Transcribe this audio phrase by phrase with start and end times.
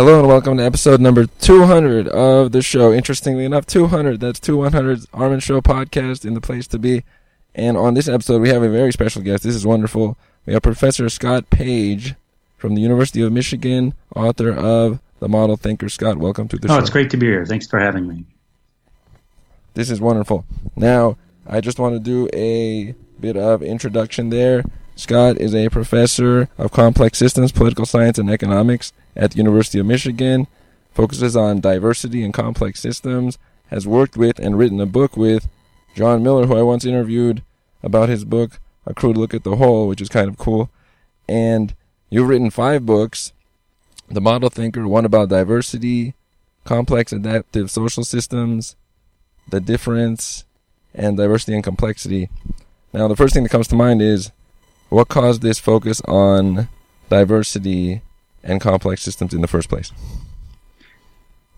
[0.00, 2.90] Hello and welcome to episode number 200 of the show.
[2.90, 4.18] Interestingly enough, 200.
[4.18, 7.04] That's two 100s Armin Show podcast in the place to be.
[7.54, 9.42] And on this episode, we have a very special guest.
[9.42, 10.16] This is wonderful.
[10.46, 12.14] We have Professor Scott Page
[12.56, 15.90] from the University of Michigan, author of The Model Thinker.
[15.90, 16.76] Scott, welcome to the oh, show.
[16.76, 17.44] Oh, it's great to be here.
[17.44, 18.24] Thanks for having me.
[19.74, 20.46] This is wonderful.
[20.76, 24.64] Now, I just want to do a bit of introduction there.
[24.96, 29.86] Scott is a professor of complex systems, political science, and economics at the University of
[29.86, 30.46] Michigan.
[30.92, 33.38] Focuses on diversity and complex systems.
[33.68, 35.48] Has worked with and written a book with
[35.94, 37.42] John Miller, who I once interviewed
[37.82, 40.70] about his book, A Crude Look at the Whole, which is kind of cool.
[41.28, 41.74] And
[42.08, 43.32] you've written five books
[44.08, 46.14] The Model Thinker, one about diversity,
[46.64, 48.76] complex adaptive social systems,
[49.48, 50.44] the difference,
[50.94, 52.28] and diversity and complexity.
[52.92, 54.32] Now, the first thing that comes to mind is
[54.88, 56.68] what caused this focus on
[57.08, 58.02] diversity
[58.42, 59.92] and complex systems in the first place?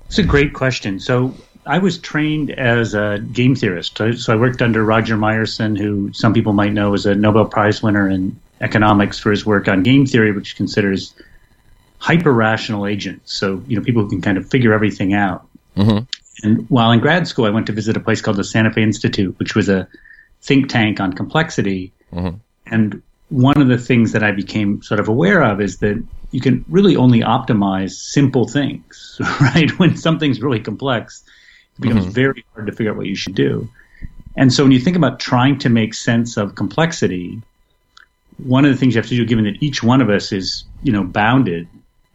[0.06, 1.00] It's a great question.
[1.00, 3.96] So, I was trained as a game theorist.
[3.96, 7.82] So, I worked under Roger Myerson, who some people might know is a Nobel Prize
[7.82, 11.14] winner in economics for his work on game theory, which considers
[11.98, 13.32] hyper rational agents.
[13.32, 15.46] So, you know, people who can kind of figure everything out.
[15.76, 16.04] Mm-hmm.
[16.42, 18.82] And while in grad school, I went to visit a place called the Santa Fe
[18.82, 19.86] Institute, which was a
[20.40, 21.92] think tank on complexity.
[22.12, 22.36] Mm-hmm.
[22.66, 26.40] And one of the things that I became sort of aware of is that you
[26.40, 29.70] can really only optimize simple things, right?
[29.78, 31.24] When something's really complex,
[31.78, 32.12] it becomes Mhm.
[32.14, 33.70] very hard to figure out what you should do.
[34.36, 37.42] And so when you think about trying to make sense of complexity,
[38.38, 40.66] one of the things you have to do, given that each one of us is,
[40.82, 41.70] you know, bounded,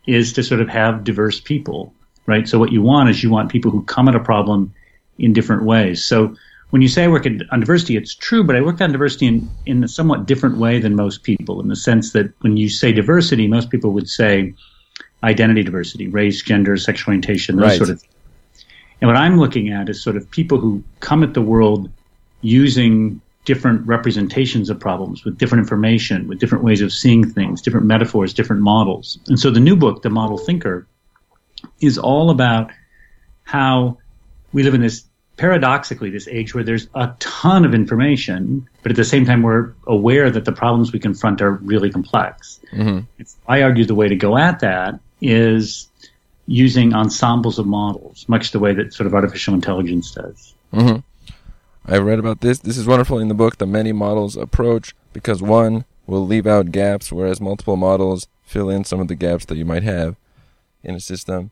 [0.08, 1.96] is to sort of have diverse people,
[2.26, 2.48] right?
[2.48, 4.74] So what you want is you want people who come at a problem
[5.18, 6.04] in different ways.
[6.06, 6.36] So
[6.72, 9.28] when you say I work in, on diversity, it's true, but I work on diversity
[9.28, 12.70] in, in a somewhat different way than most people, in the sense that when you
[12.70, 14.54] say diversity, most people would say
[15.24, 17.78] identity diversity, race, gender, sexual orientation, those Right.
[17.78, 18.14] sort of things.
[19.00, 21.90] And what I'm looking at is sort of people who come at the world
[22.42, 27.86] using different representations of problems with different information, with different ways of seeing things, different
[27.86, 29.18] metaphors, different models.
[29.28, 30.86] And so the new book, The Model Thinker,
[31.80, 32.72] is all about
[33.44, 33.98] how
[34.52, 35.06] we live in this
[35.38, 39.74] paradoxically this age where there's a ton of information, but at the same time we're
[39.86, 42.60] aware that the problems we confront are really complex.
[42.74, 43.02] Mm-hmm.
[43.48, 45.88] I argue the way to go at that is
[46.48, 50.56] using ensembles of models, much the way that sort of artificial intelligence does.
[50.74, 51.00] Mm-hmm.
[51.90, 52.60] I read about this.
[52.60, 56.72] This is wonderful in the book, the many models approach, because one will leave out
[56.72, 60.16] gaps, whereas multiple models fill in some of the gaps that you might have
[60.84, 61.52] in a system.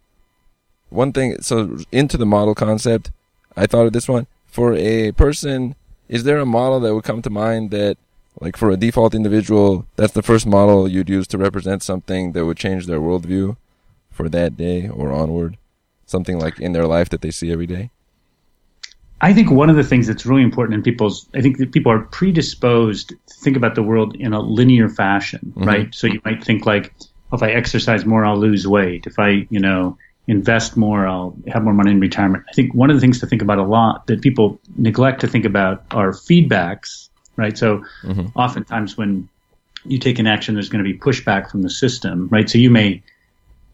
[0.90, 3.12] One thing, so into the model concept,
[3.56, 4.28] I thought of this one.
[4.48, 5.76] For a person,
[6.08, 7.98] is there a model that would come to mind that,
[8.40, 12.46] like for a default individual, that's the first model you'd use to represent something that
[12.46, 13.58] would change their worldview
[14.12, 15.58] for that day or onward?
[16.06, 17.90] Something like in their life that they see every day?
[19.22, 21.92] I think one of the things that's really important in people's, I think that people
[21.92, 25.66] are predisposed to think about the world in a linear fashion, Mhm.
[25.66, 25.96] right?
[25.96, 26.94] So you might think like,
[27.34, 29.08] if I exercise more, I'll lose weight.
[29.08, 32.44] If I, you know, invest more, I'll have more money in retirement.
[32.50, 35.28] I think one of the things to think about a lot that people neglect to
[35.28, 37.58] think about are feedbacks, right?
[37.58, 38.32] So Mhm.
[38.36, 39.30] oftentimes when
[39.86, 42.50] you take an action, there's going to be pushback from the system, right?
[42.50, 43.04] So you may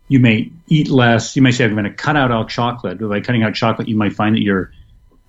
[0.10, 1.38] you may eat less.
[1.38, 3.00] You may say, I'm going to cut out all chocolate.
[3.00, 4.70] But by cutting out chocolate, you might find that you're,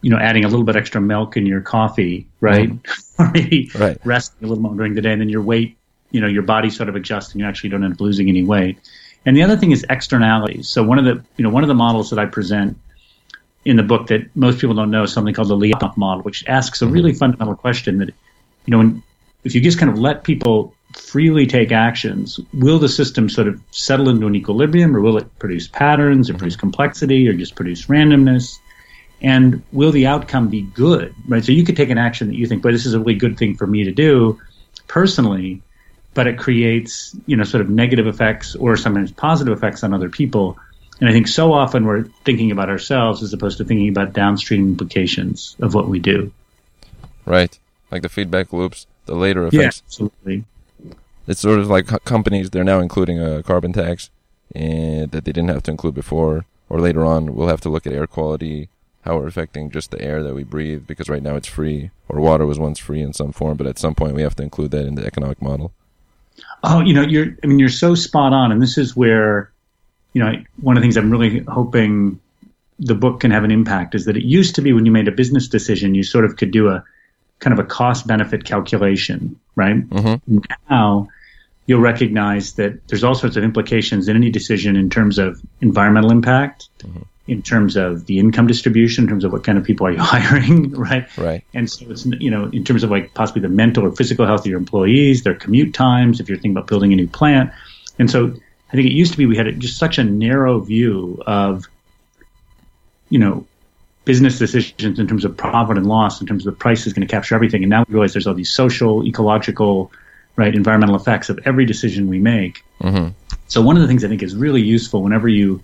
[0.01, 2.69] you know, adding a little bit extra milk in your coffee, right?
[3.21, 3.97] or maybe Right.
[4.03, 5.79] resting a little more during the day, and then your weight,
[6.11, 8.43] you know, your body sort of adjusts, and you actually don't end up losing any
[8.43, 8.77] weight.
[9.25, 10.69] And the other thing is externalities.
[10.69, 12.77] So one of the, you know, one of the models that I present
[13.65, 16.45] in the book that most people don't know is something called the Lyapunov model, which
[16.49, 18.09] asks a really fundamental question that,
[18.67, 19.03] you know, when,
[19.45, 23.61] if you just kind of let people freely take actions, will the system sort of
[23.71, 27.87] settle into an equilibrium, or will it produce patterns, or produce complexity, or just produce
[27.87, 28.59] randomness?
[29.21, 31.45] And will the outcome be good, right?
[31.45, 33.39] So you could take an action that you think, but this is a really good
[33.39, 34.41] thing for me to do
[34.89, 35.63] personally,
[36.15, 40.09] but it creates, you know, sort of negative effects or sometimes positive effects on other
[40.09, 40.59] people.
[41.01, 44.69] And I think so often we're thinking about ourselves as opposed to thinking about downstream
[44.69, 46.33] implications of what we do.
[47.25, 47.59] Right.
[47.91, 49.83] Like the feedback loops, the later Yeah, effects.
[49.87, 50.45] absolutely.
[51.27, 54.11] It's sort of like companies, they're now including a carbon tax
[54.55, 56.45] and that they didn't have to include before.
[56.69, 58.69] Or later on, we'll have to look at air quality,
[59.03, 62.19] how we're affecting just the air that we breathe, because right now it's free, or
[62.19, 64.71] water was once free in some form, but at some point we have to include
[64.71, 65.73] that in the economic model.
[66.63, 68.53] Oh, you know, you're, I mean, you're so spot on.
[68.53, 69.51] And this is where,
[70.13, 72.21] you know, one of the things I'm really hoping
[72.79, 75.09] the book can have an impact is that it used to be when you made
[75.09, 76.85] a business decision, you sort of could do a
[77.39, 79.89] kind of a cost benefit calculation, right?
[79.89, 80.39] Mm-hmm.
[80.71, 81.09] Now,
[81.67, 86.11] you'll recognize that there's all sorts of implications in any decision in terms of environmental
[86.11, 87.03] impact, mm-hmm.
[87.29, 89.99] In terms of the income distribution, in terms of what kind of people are you
[90.01, 91.07] hiring, right?
[91.17, 91.45] Right.
[91.55, 94.41] And so it's you know in terms of like possibly the mental or physical health
[94.41, 97.53] of your employees, their commute times, if you're thinking about building a new plant,
[97.99, 98.35] and so
[98.73, 101.67] I think it used to be we had just such a narrow view of
[103.09, 103.47] you know
[104.05, 107.07] business decisions in terms of profit and loss, in terms of the price is going
[107.07, 107.63] to capture everything.
[107.63, 109.93] And now we realize there's all these social, ecological,
[110.35, 112.65] right, environmental effects of every decision we make.
[112.81, 113.11] Mm-hmm.
[113.47, 115.61] So one of the things I think is really useful whenever you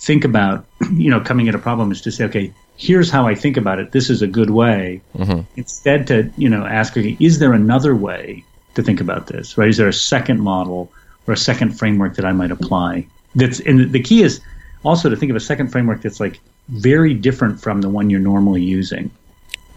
[0.00, 3.34] think about, you know, coming at a problem is to say, okay, here's how I
[3.34, 3.92] think about it.
[3.92, 5.00] This is a good way.
[5.16, 5.40] Mm-hmm.
[5.56, 8.44] Instead to, you know, ask, okay, is there another way
[8.74, 9.68] to think about this, right?
[9.68, 10.92] Is there a second model
[11.26, 13.06] or a second framework that I might apply?
[13.34, 14.40] That's, and the key is
[14.84, 16.38] also to think of a second framework that's like
[16.68, 19.10] very different from the one you're normally using.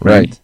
[0.00, 0.18] Right.
[0.20, 0.40] right.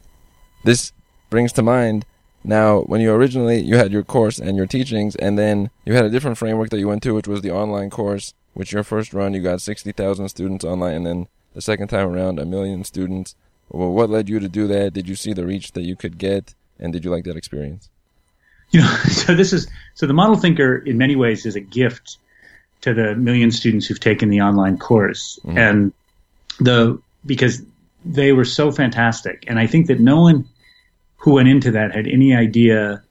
[0.64, 0.92] This
[1.30, 2.04] brings to mind
[2.44, 6.04] now when you originally you had your course and your teachings and then you had
[6.04, 9.12] a different framework that you went to which was the online course which your first
[9.12, 13.34] run you got 60,000 students online and then the second time around a million students.
[13.68, 14.94] Well, what led you to do that?
[14.94, 17.90] Did you see the reach that you could get and did you like that experience?
[18.70, 22.16] You know, so this is so the model thinker in many ways is a gift
[22.80, 25.38] to the million students who've taken the online course.
[25.44, 25.58] Mm-hmm.
[25.58, 25.92] And
[26.58, 27.62] the because
[28.06, 30.48] they were so fantastic, and I think that no one
[31.16, 33.02] who went into that had any idea.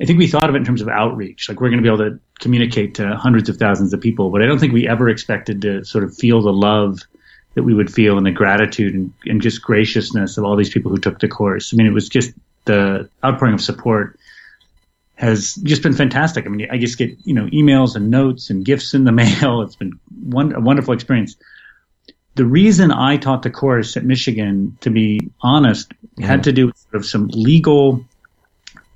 [0.00, 1.92] I think we thought of it in terms of outreach, like we're going to be
[1.92, 5.08] able to communicate to hundreds of thousands of people, but I don't think we ever
[5.08, 7.00] expected to sort of feel the love
[7.54, 10.90] that we would feel and the gratitude and, and just graciousness of all these people
[10.90, 11.72] who took the course.
[11.72, 12.32] I mean, it was just
[12.64, 14.18] the outpouring of support
[15.16, 16.46] has just been fantastic.
[16.46, 19.62] I mean, I just get you know emails and notes and gifts in the mail.
[19.62, 21.36] It's been one, a wonderful experience
[22.38, 26.22] the reason I taught the course at Michigan, to be honest, mm-hmm.
[26.22, 28.04] had to do with sort of some legal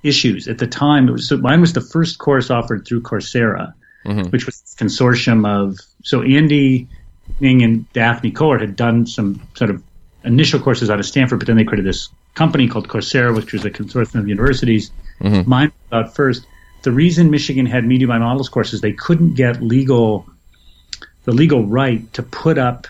[0.03, 1.07] issues at the time.
[1.07, 3.73] It was so mine was the first course offered through Coursera,
[4.05, 4.29] mm-hmm.
[4.29, 6.87] which was a consortium of so Andy
[7.41, 9.81] Ng and Daphne Koller had done some sort of
[10.23, 13.65] initial courses out of Stanford, but then they created this company called Coursera, which was
[13.65, 14.91] a consortium of universities.
[15.19, 15.49] Mm-hmm.
[15.49, 16.45] Mine was out first.
[16.83, 20.27] The reason Michigan had Media by Models courses, they couldn't get legal
[21.23, 22.87] the legal right to put up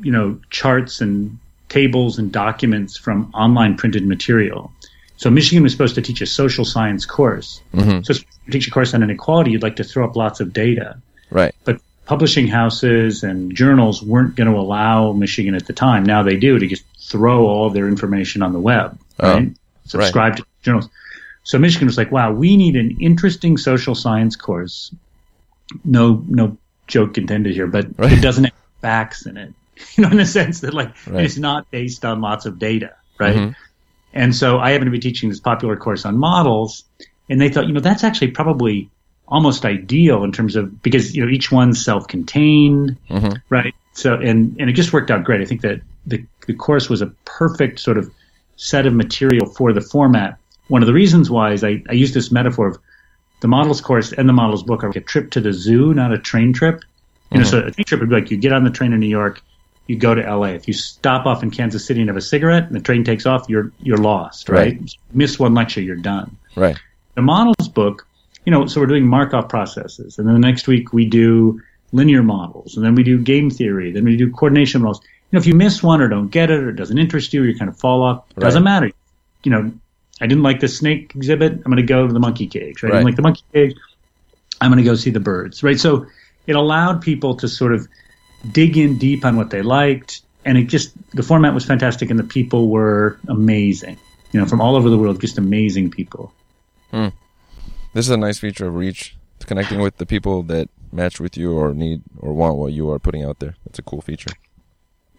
[0.00, 1.38] you know, charts and
[1.68, 4.72] tables and documents from online printed material.
[5.18, 7.60] So Michigan was supposed to teach a social science course.
[7.74, 8.02] Mm-hmm.
[8.04, 11.00] So to teach a course on inequality, you'd like to throw up lots of data.
[11.28, 11.52] Right.
[11.64, 16.04] But publishing houses and journals weren't going to allow Michigan at the time.
[16.04, 18.96] Now they do to just throw all of their information on the web.
[19.18, 19.52] Oh, right.
[19.86, 20.36] Subscribe right.
[20.38, 20.88] to journals.
[21.42, 24.94] So Michigan was like, wow, we need an interesting social science course.
[25.84, 26.56] No, no
[26.86, 28.12] joke intended here, but right.
[28.12, 29.52] it doesn't have facts in it.
[29.96, 31.24] you know, in the sense that like right.
[31.24, 33.34] it's not based on lots of data, right?
[33.34, 33.52] Mm-hmm.
[34.12, 36.84] And so I happen to be teaching this popular course on models,
[37.28, 38.90] and they thought, you know, that's actually probably
[39.26, 43.36] almost ideal in terms of because you know each one's self-contained, mm-hmm.
[43.48, 43.74] right?
[43.92, 45.40] So and and it just worked out great.
[45.40, 48.10] I think that the the course was a perfect sort of
[48.56, 50.38] set of material for the format.
[50.68, 52.78] One of the reasons why is I, I use this metaphor of
[53.40, 56.12] the models course and the models book are like a trip to the zoo, not
[56.12, 56.82] a train trip.
[57.30, 57.42] You mm-hmm.
[57.42, 59.06] know, so a train trip would be like you get on the train in New
[59.06, 59.42] York,
[59.88, 60.48] you go to LA.
[60.48, 63.26] If you stop off in Kansas City and have a cigarette and the train takes
[63.26, 64.78] off, you're you're lost, right?
[64.78, 64.96] right.
[65.12, 66.36] Miss one lecture, you're done.
[66.54, 66.78] Right.
[67.14, 68.06] The models book,
[68.44, 71.60] you know, so we're doing Markov processes, and then the next week we do
[71.92, 75.00] linear models, and then we do game theory, then we do coordination models.
[75.02, 77.42] You know, if you miss one or don't get it or it doesn't interest you
[77.42, 78.90] or you kind of fall off, it doesn't matter.
[79.42, 79.72] You know,
[80.20, 81.52] I didn't like the snake exhibit.
[81.52, 82.82] I'm going to go to the monkey cage.
[82.82, 82.92] Right?
[82.92, 82.96] right.
[82.96, 83.76] I didn't like the monkey cage.
[84.60, 85.62] I'm going to go see the birds.
[85.62, 85.78] Right.
[85.78, 86.06] So
[86.46, 87.86] it allowed people to sort of
[88.50, 90.22] dig in deep on what they liked.
[90.44, 93.98] And it just, the format was fantastic and the people were amazing.
[94.32, 96.32] You know, from all over the world, just amazing people.
[96.90, 97.08] Hmm.
[97.94, 99.16] This is a nice feature of Reach,
[99.46, 102.98] connecting with the people that match with you or need or want what you are
[102.98, 103.56] putting out there.
[103.64, 104.32] That's a cool feature.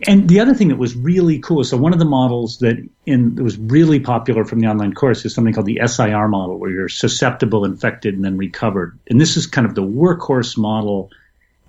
[0.08, 3.36] And the other thing that was really cool, so one of the models that in
[3.36, 6.70] that was really popular from the online course is something called the SIR model, where
[6.70, 8.98] you're susceptible, infected, and then recovered.
[9.10, 11.12] And this is kind of the workhorse model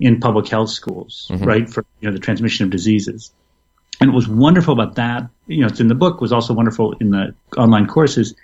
[0.00, 1.44] in public health schools, mm-hmm.
[1.44, 3.32] right, for you know the transmission of diseases.
[4.00, 6.94] And what was wonderful about that, you know, it's in the book, was also wonderful
[7.00, 8.34] in the online courses.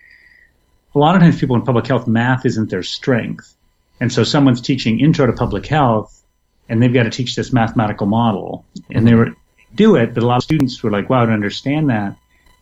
[0.95, 3.55] A lot of times, people in public health, math isn't their strength,
[3.99, 6.23] and so someone's teaching intro to public health,
[6.69, 9.07] and they've got to teach this mathematical model, and mm-hmm.
[9.07, 9.37] they were
[9.75, 12.17] do it, but a lot of students were like, "Wow, I don't understand that."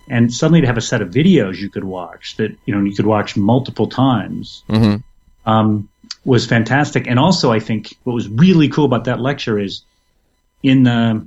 [0.08, 2.94] And suddenly, to have a set of videos you could watch that you know you
[2.94, 4.62] could watch multiple times.
[4.68, 5.50] Mm-hmm.
[5.50, 5.88] Um,
[6.24, 7.06] was fantastic.
[7.06, 9.82] And also, I think what was really cool about that lecture is
[10.62, 11.26] in the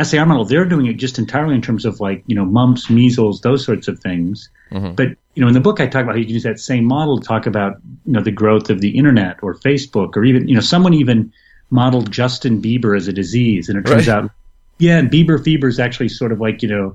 [0.00, 3.40] SIR model, they're doing it just entirely in terms of like, you know, mumps, measles,
[3.42, 4.48] those sorts of things.
[4.70, 4.94] Mm-hmm.
[4.94, 6.84] But you know, in the book, I talk about how you can use that same
[6.84, 10.48] model to talk about, you know, the growth of the internet or Facebook or even,
[10.48, 11.32] you know, someone even
[11.70, 13.68] modeled Justin Bieber as a disease.
[13.68, 14.24] And it turns Right.
[14.24, 14.30] out,
[14.78, 16.94] yeah, and Bieber fever is actually sort of like, you know,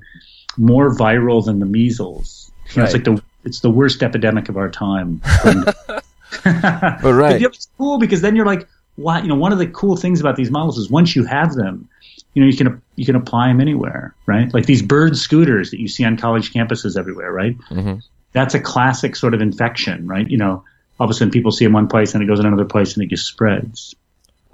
[0.57, 2.51] more viral than the measles.
[2.73, 5.21] You know, It's like the, it's the worst epidemic of our time.
[6.43, 7.39] but right.
[7.39, 8.67] yeah, it's cool because then you're like,
[8.98, 11.53] wow, you know, one of the cool things about these models is once you have
[11.53, 11.88] them,
[12.34, 14.53] you know, you can you can apply them anywhere, right?
[14.53, 17.57] Like these bird scooters that you see on college campuses everywhere, right?
[17.69, 18.03] Mhm.
[18.34, 20.29] That's a classic sort of infection, right?
[20.29, 20.63] You know,
[21.00, 22.96] all of a sudden people see them one place and it goes in another place
[22.96, 23.96] and it just spreads.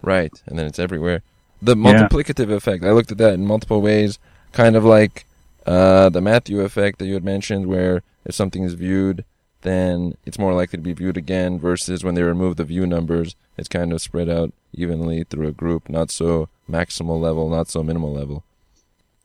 [0.01, 1.23] Right, and then it's everywhere.
[1.61, 2.83] The multiplicative effect.
[2.83, 4.19] I looked at that in multiple ways,
[4.51, 5.25] kind of like
[5.65, 9.23] uh, the Matthew effect that you had mentioned, where if something is viewed,
[9.63, 11.59] then it's more likely to be viewed again.
[11.59, 15.51] Versus when they remove the view numbers, it's kind of spread out evenly through a
[15.51, 18.43] group, not so maximal level, not so minimal level.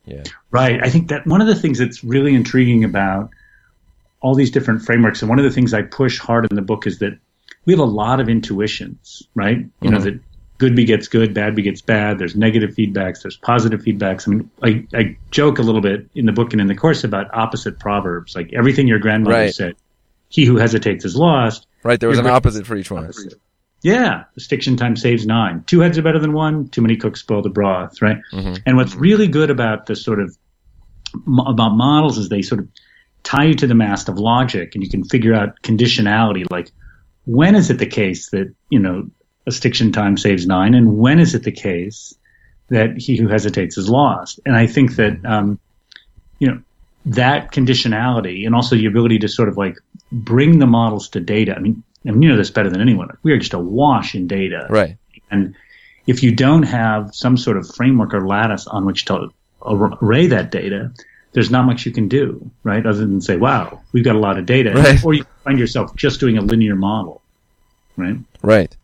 [0.05, 0.23] Yeah.
[0.51, 0.79] Right.
[0.83, 3.29] I think that one of the things that's really intriguing about
[4.21, 6.87] all these different frameworks, and one of the things I push hard in the book
[6.87, 7.17] is that
[7.65, 9.65] we have a lot of intuitions, right?
[9.81, 10.03] You know, Mhm.
[10.03, 10.19] that
[10.57, 12.19] good begets good, bad begets bad.
[12.19, 14.27] There's negative feedbacks, there's positive feedbacks.
[14.27, 17.03] I mean, I, I joke a little bit in the book and in the course
[17.05, 19.53] about opposite proverbs, like everything your grandmother Right.
[19.53, 19.75] said,
[20.29, 21.67] he who hesitates is lost.
[21.83, 21.99] Right.
[21.99, 22.35] There was You're an right.
[22.37, 23.11] opposite for each one.
[23.81, 25.63] Yeah, the stiction time saves nine.
[25.65, 26.67] Two heads are better than one.
[26.67, 28.17] Too many cooks spoil the broth, right?
[28.33, 28.61] Mhm.
[28.65, 30.35] And what's really good about the sort of
[31.47, 32.67] about models is they sort of
[33.23, 36.45] tie you to the mast of logic, and you can figure out conditionality.
[36.51, 36.71] Like,
[37.25, 39.09] when is it the case that you know
[39.47, 42.13] a stiction time saves nine, and when is it the case
[42.67, 44.39] that he who hesitates is lost?
[44.45, 45.57] And I think that um,
[46.37, 46.59] you know
[47.09, 49.75] that conditionality, and also the ability to sort of like
[50.11, 51.55] bring the models to data.
[51.55, 53.09] I mean, I mean, you know this better than anyone.
[53.23, 54.97] We are just awash in data, Right.
[55.31, 55.55] and
[56.07, 59.29] if you don't have some sort of framework or lattice on which to
[59.65, 60.91] array that data,
[61.33, 62.83] there's not much you can do, right?
[62.85, 64.71] Other than say, wow, we've got a lot of data.
[64.71, 65.03] Right.
[65.05, 67.21] Or you find yourself just doing a linear model,
[67.97, 68.17] right?
[68.41, 68.75] Right.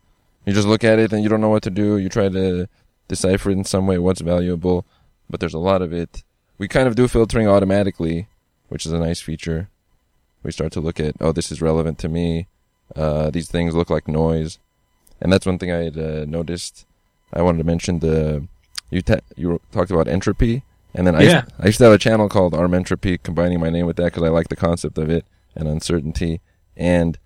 [0.44, 1.96] You just look at it and you don't know what to do.
[1.96, 2.68] You try to
[3.08, 4.86] decipher it in some way what's valuable,
[5.28, 6.22] but there's a lot of it.
[6.58, 8.28] We kind of do filtering automatically,
[8.68, 9.68] which is a nice feature.
[10.42, 12.46] We start to look at, oh, this is relevant to me.
[12.94, 14.58] Uh, these things look like noise,
[15.20, 16.86] and that's one thing I had uh, noticed.
[17.32, 18.46] I wanted to mention the
[18.90, 20.62] you ta- you talked about entropy,
[20.94, 21.42] and then I Yeah.
[21.42, 24.04] used, I used to have a channel called Arm Entropy, combining my name with that
[24.12, 25.24] because I like the concept of it
[25.56, 26.40] and uncertainty.
[26.76, 27.18] And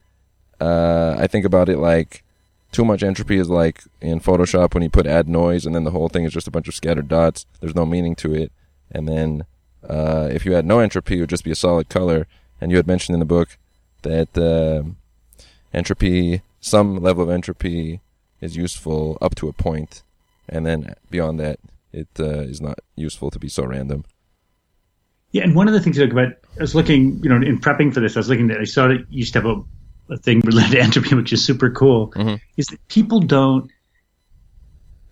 [0.60, 2.24] uh, I think about it like
[2.72, 5.90] too much entropy is like in Photoshop when you put add noise and then the
[5.90, 7.44] whole thing is just a bunch of scattered dots.
[7.60, 8.50] There's no meaning to it.
[8.90, 9.44] And then
[9.88, 12.26] uh, if you had no entropy, it would just be a solid color.
[12.60, 13.56] And you had mentioned in the book
[14.02, 14.82] that uh,
[15.72, 18.00] entropy, some level of entropy,
[18.40, 20.02] is useful up to a point,
[20.48, 21.58] and then beyond that,
[21.92, 24.04] it uh, is not useful to be so random.
[25.32, 28.00] Yeah, and one of the things about, I was looking, you know, in prepping for
[28.00, 30.40] this, I was looking at, I saw that you used to have a, a thing
[30.44, 32.40] related to entropy, which is super cool, Mhm.
[32.56, 33.70] is that people don't,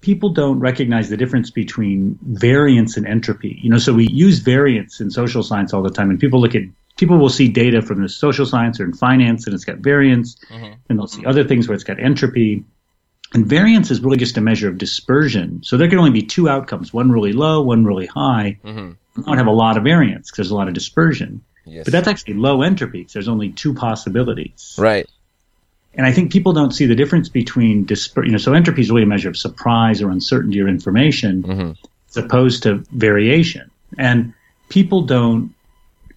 [0.01, 3.59] people don't recognize the difference between variance and entropy.
[3.63, 6.55] You know, so we use variance in social science all the time, and people look
[6.55, 6.63] at,
[6.97, 10.37] people will see data from the social science or in finance, and it's got variance,
[10.89, 12.65] and they'll see other things where it's got entropy.
[13.35, 15.63] And variance is really just a measure of dispersion.
[15.63, 18.59] So there can only be two outcomes, one really low, one really high.
[18.65, 18.93] Mm-hmm.
[19.17, 21.43] You don't have a lot of variance because there's a lot of dispersion.
[21.67, 21.85] Yes.
[21.85, 24.77] But that's actually low entropy because there's only two possibilities.
[24.79, 25.07] right.
[25.99, 28.89] And I think people don't see the difference between disper- you know, so entropy is
[28.91, 31.77] really a measure of surprise or uncertainty or information Mhm.
[32.09, 33.69] as opposed to variation.
[33.99, 34.33] And
[34.71, 35.53] people don't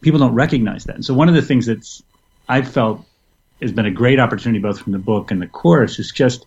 [0.01, 0.95] people don't recognize that.
[0.95, 2.01] And so one of the things that's
[2.47, 3.05] I've felt
[3.61, 6.45] has been a great opportunity both from the book and the course is just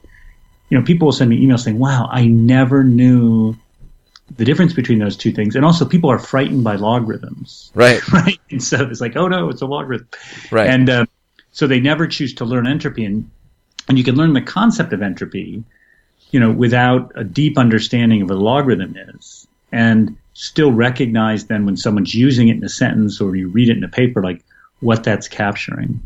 [0.70, 3.54] you know, people will send me emails saying, Wow, I never knew
[4.36, 5.54] the difference between those two things.
[5.56, 7.70] And also people are frightened by logarithms.
[7.74, 8.00] Right.
[8.12, 8.40] Right.
[8.50, 10.08] And so it's like, oh no, it's a logarithm.
[10.50, 10.68] Right.
[10.70, 11.06] And uh,
[11.54, 13.30] so they never choose to learn entropy, and
[13.88, 15.62] and you can learn the concept of entropy,
[16.30, 21.64] you know, without a deep understanding of what a logarithm is, and still recognize then
[21.64, 24.44] when someone's using it in a sentence or you read it in a paper, like
[24.80, 26.04] what that's capturing.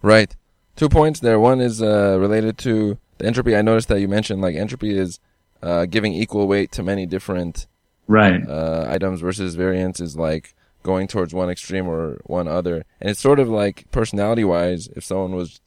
[0.00, 0.34] Right.
[0.76, 1.40] Two points there.
[1.40, 3.56] One is uh, related to the entropy.
[3.56, 5.18] I noticed that you mentioned like entropy is
[5.62, 7.66] uh, giving equal weight to many different
[8.06, 8.46] Right.
[8.46, 12.84] uh, items versus variance is like going towards one extreme or one other.
[13.00, 15.60] And it's sort of like personality wise, if someone was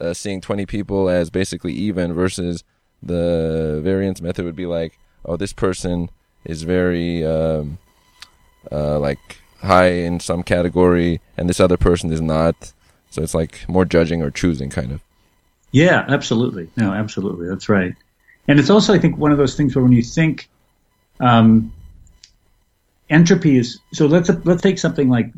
[0.00, 2.64] uh, seeing 20 people as basically even versus
[3.02, 6.08] the variance method would be like, oh, this person
[6.44, 7.78] is very um,
[8.72, 9.18] uh, like
[9.60, 12.72] high in some category and this other person is not.
[13.10, 15.00] So it's like more judging or choosing kind of.
[15.72, 16.70] Yeah, absolutely.
[16.76, 17.48] No, absolutely.
[17.48, 17.94] That's right.
[18.46, 20.48] And it's also, I think, one of those things where when you think
[21.18, 21.72] um,
[23.14, 25.28] entropy is so let's let's take something like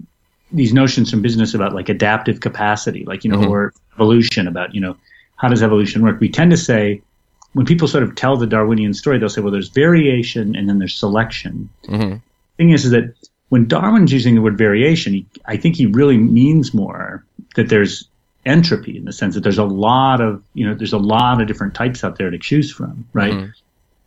[0.52, 3.50] these notions from business about like adaptive capacity, like you know, Mhm.
[3.50, 4.96] or evolution about you know
[5.36, 6.18] how does evolution work.
[6.20, 7.02] We tend to say
[7.52, 10.78] when people sort of tell the Darwinian story, they'll say, well, there's variation and then
[10.78, 11.68] there's selection.
[11.88, 12.14] hmm
[12.58, 13.12] thing is, is that
[13.50, 17.22] when Darwin's using the word variation, he, I think he really means more
[17.54, 18.08] that there's
[18.46, 21.46] entropy in the sense that there's a lot of, you know, there's a lot of
[21.48, 23.34] different types out there to choose from, right?
[23.34, 23.52] Mhm.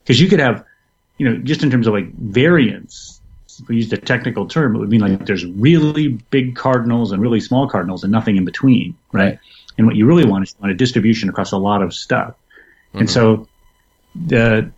[0.04, 0.66] Because you could have,
[1.20, 3.19] you know, just in terms of like variance,
[3.62, 7.22] if we used a technical term, it would mean like there's really big cardinals and
[7.22, 9.24] really small cardinals and nothing in between, right?
[9.24, 9.40] Right.
[9.78, 12.34] And what you really want is you want a distribution across a lot of stuff.
[12.94, 13.12] And Mhm.
[13.12, 13.48] so
[14.28, 14.72] the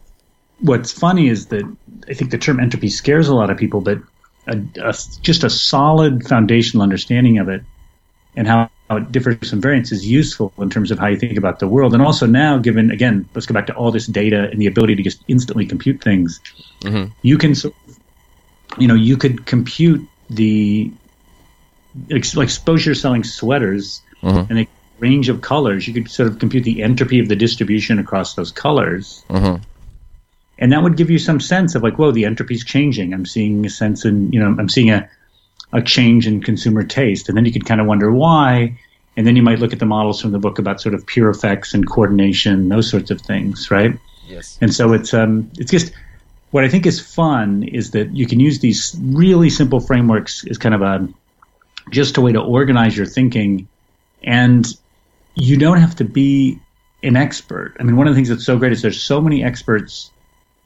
[0.59, 1.63] what's funny is that
[2.07, 4.00] I think the term entropy scares a lot of people, but
[4.47, 7.63] a, a, just a solid foundational understanding of it
[8.35, 11.38] and how, how it differs from variance is useful in terms of how you think
[11.38, 11.93] about the world.
[11.93, 14.95] And also now, given again, let's go back to all this data and the ability
[14.95, 16.39] to just instantly compute things,
[16.83, 17.80] hmm you can, sort of-
[18.78, 20.92] you know, you could compute the
[22.10, 24.50] ex- like suppose you're selling sweaters Mhm.
[24.50, 24.68] and a
[25.00, 25.88] range of colors.
[25.88, 29.56] You could sort of compute the entropy of the distribution across those colors hmm
[30.62, 33.16] and that would give you some sense of like, whoa, the entropy's changing.
[33.16, 35.10] I'm seeing a sense in, you know, I'm seeing a,
[35.74, 37.28] a change in consumer taste.
[37.28, 38.78] And then you could kind of wonder why.
[39.18, 41.32] And then you might look at the models from the book about sort of pure
[41.32, 43.98] effects and coordination, those sorts of things, right?
[44.28, 44.60] Yes.
[44.62, 45.94] And so it's, um, it's just,
[46.51, 50.58] what I think is fun is that you can use these really simple frameworks as
[50.58, 51.08] kind of a,
[51.89, 53.67] just a way to organize your thinking.
[54.24, 54.67] And
[55.36, 56.60] you don't have to be
[57.03, 57.75] an expert.
[57.79, 60.12] I mean, one of the things that's so great is there's so many experts.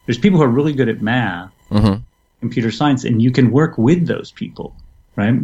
[0.05, 1.95] There's people who are really good at math, hmm
[2.41, 4.75] computer science, and you can work with those people,
[5.15, 5.39] right?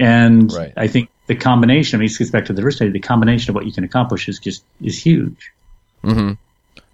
[0.00, 0.72] And Right.
[0.76, 3.54] I think the combination, I mean, this gets back to the diversity, the combination of
[3.54, 5.52] what you can accomplish is just, is huge.
[6.02, 6.32] hmm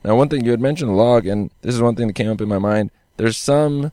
[0.07, 2.41] Now, one thing you had mentioned log, and this is one thing that came up
[2.41, 2.93] in my mind.
[3.17, 3.91] There's some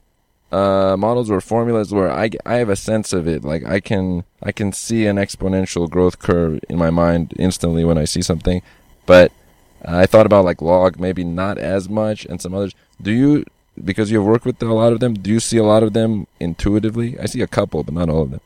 [0.51, 3.43] uh, models or formulas where I, I have a sense of it.
[3.43, 7.97] Like I can I can see an exponential growth curve in my mind instantly when
[7.97, 8.61] I see something.
[9.07, 9.31] But
[9.83, 12.75] I thought about like log, maybe not as much, and some others.
[13.01, 13.43] Do you?
[13.83, 16.27] Because you've worked with a lot of them, do you see a lot of them
[16.39, 17.17] intuitively?
[17.19, 18.41] I see a couple, but not all of them.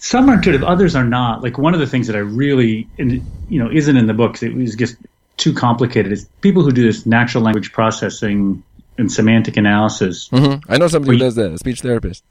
[0.00, 1.42] Some are intuitive, others are not.
[1.42, 4.42] Like one of the things that I really, you know, isn't in the books.
[4.42, 4.98] It was just
[5.36, 6.12] too complicated.
[6.12, 8.62] It's people who do this natural language processing
[8.98, 10.28] and semantic analysis.
[10.28, 12.22] hmm I know somebody who does that, a speech therapist.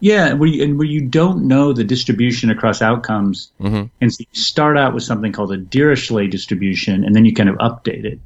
[0.00, 4.20] Yeah, where you, and where you don't know the distribution across outcomes, hmm and so
[4.20, 8.04] you start out with something called a Dirichlet distribution, and then you kind of update
[8.04, 8.18] it.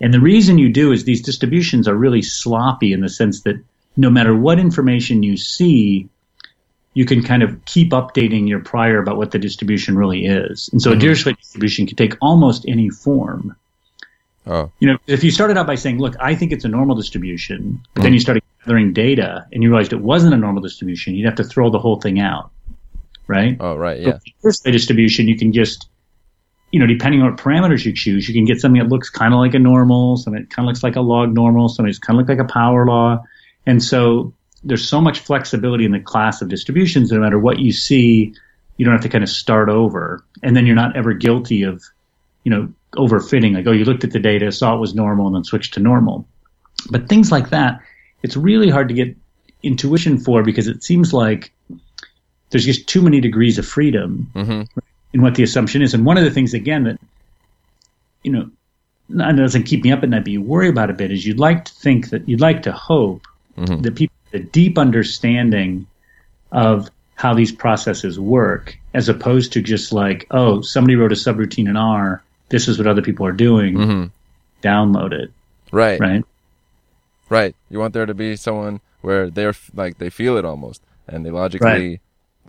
[0.00, 3.62] And the reason you do is these distributions are really sloppy in the sense that
[3.96, 6.08] no matter what information you see,
[6.94, 10.68] you can kind of keep updating your prior about what the distribution really is.
[10.72, 10.96] And so Mhm.
[10.96, 13.54] a Dirichlet distribution can take almost any form.
[14.46, 16.96] Oh, You know, if you started out by saying, look, I think it's a normal
[16.96, 18.14] distribution, but then Mhm.
[18.14, 21.44] you started gathering data and you realized it wasn't a normal distribution, you'd have to
[21.44, 22.50] throw the whole thing out.
[23.28, 23.56] Right?
[23.60, 24.06] oh, right, yeah.
[24.06, 25.88] With the first distribution, you can just,
[26.72, 29.32] you know, depending on what parameters you choose, you can get something that looks kind
[29.32, 31.98] of like a normal, something that kind of looks like a log normal, something that's
[31.98, 33.22] kind of like a power law.
[33.64, 37.60] And so there's so much flexibility in the class of distributions that no matter what
[37.60, 38.34] you see,
[38.76, 40.24] you don't have to kind of start over.
[40.42, 41.82] And then you're not ever guilty of,
[42.44, 43.54] you know, overfitting.
[43.54, 45.80] Like, oh, you looked at the data, saw it was normal, and then switched to
[45.80, 46.26] normal.
[46.90, 47.80] But things like that,
[48.22, 49.16] it's really hard to get
[49.62, 51.52] intuition for because it seems like
[52.50, 54.62] there's just too many degrees of freedom hmm
[55.14, 55.92] in what the assumption is.
[55.92, 56.98] And one of the things, again, that,
[58.22, 58.50] you know,
[59.10, 61.66] doesn't keep me up at night, but you worry about a bit is you'd like
[61.66, 63.26] to think that you'd like to hope
[63.56, 65.86] hmm that people have a deep understanding
[66.50, 71.68] of how these processes work as opposed to just like, oh, somebody wrote a subroutine
[71.68, 72.22] in R.
[72.52, 73.74] This is what other people are doing.
[73.74, 74.04] hmm
[74.62, 75.32] Download it,
[75.72, 75.98] Right.
[75.98, 76.24] right?
[77.28, 77.56] Right.
[77.70, 81.30] You want there to be someone where they're like they feel it almost, and they
[81.30, 82.00] logically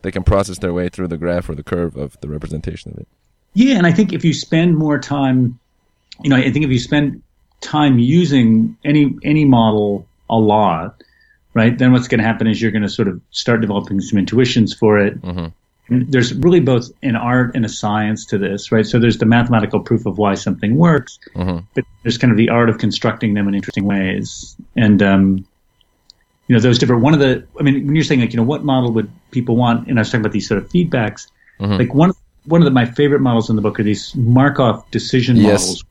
[0.04, 2.98] they can process their way through the graph or the curve of the representation of
[3.00, 3.08] it.
[3.56, 5.58] Yeah, and I think if you spend more time,
[6.22, 7.24] you know, I think if you spend
[7.62, 11.02] time using any any model a lot,
[11.56, 14.20] right, then what's going to happen is you're going to sort of start developing some
[14.20, 15.14] intuitions for it.
[15.16, 15.54] hmm And
[15.90, 18.86] there's really both an art and a science to this, right?
[18.86, 22.50] So there's the mathematical proof of why something works, hmm but there's kind of the
[22.50, 24.56] art of constructing them in interesting ways.
[24.76, 25.46] And um,
[26.48, 27.02] you know, those different.
[27.02, 29.56] One of the, I mean, when you're saying like, you know, what model would people
[29.56, 29.88] want?
[29.88, 31.28] And I was talking about these sort of feedbacks.
[31.60, 31.80] Mhm.
[31.80, 32.12] Like one
[32.46, 35.62] one of the, my favorite models in the book are these Markov decision Yes.
[35.62, 35.84] models,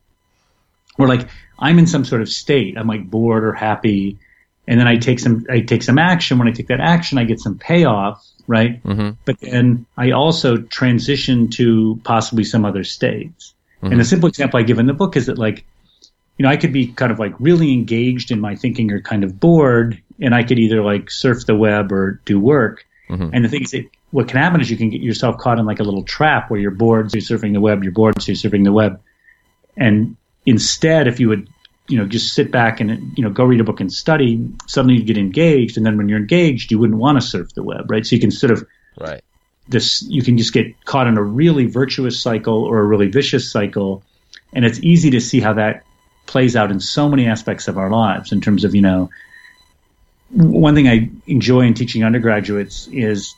[0.96, 1.28] where like
[1.59, 2.76] I'm in some sort of state.
[2.76, 4.18] I'm like bored or happy,
[4.68, 6.38] and then I take some I take some action.
[6.38, 8.81] When I take that action, I get some payoff, right?
[8.81, 13.55] hmm but then I also transition to possibly some other states.
[13.83, 13.92] Mhm.
[13.92, 15.64] And a simple example I give in the book is that like,
[16.38, 19.24] you know, I could be kind of like really engaged in my thinking or kind
[19.24, 22.85] of bored, and I could either like surf the web or do work.
[23.11, 23.31] Mhm.
[23.33, 25.66] And the thing is, it, what can happen is you can get yourself caught in
[25.66, 28.33] like a little trap where you're bored, so you're surfing the web, you're bored, so
[28.33, 29.00] you're surfing the web.
[29.76, 31.48] And instead, if you would,
[31.88, 34.97] you know, just sit back and, you know, go read a book and study, suddenly
[34.99, 35.77] you get engaged.
[35.77, 38.07] And then when you're engaged, you wouldn't want to surf the web, right?
[38.07, 38.66] So you can sort of,
[38.99, 39.23] Right.
[39.68, 43.51] this, you can just get caught in a really virtuous cycle or a really vicious
[43.51, 44.03] cycle.
[44.53, 45.85] And it's easy to see how that
[46.27, 49.11] plays out in so many aspects of our lives in terms of, you know,
[50.31, 53.35] one thing I enjoy in teaching undergraduates is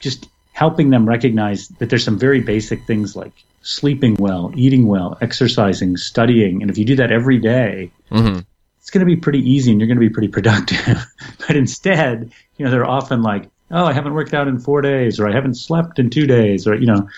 [0.00, 5.16] just helping them recognize that there's some very basic things like sleeping well, eating well,
[5.20, 6.62] exercising, studying.
[6.62, 8.40] And if you do that every day, hmm
[8.78, 11.06] it's going to be pretty easy and you're going to be pretty productive.
[11.46, 15.20] but instead, you know, they're often like, oh, I haven't worked out in four days
[15.20, 17.08] or I haven't slept in two days or, you know,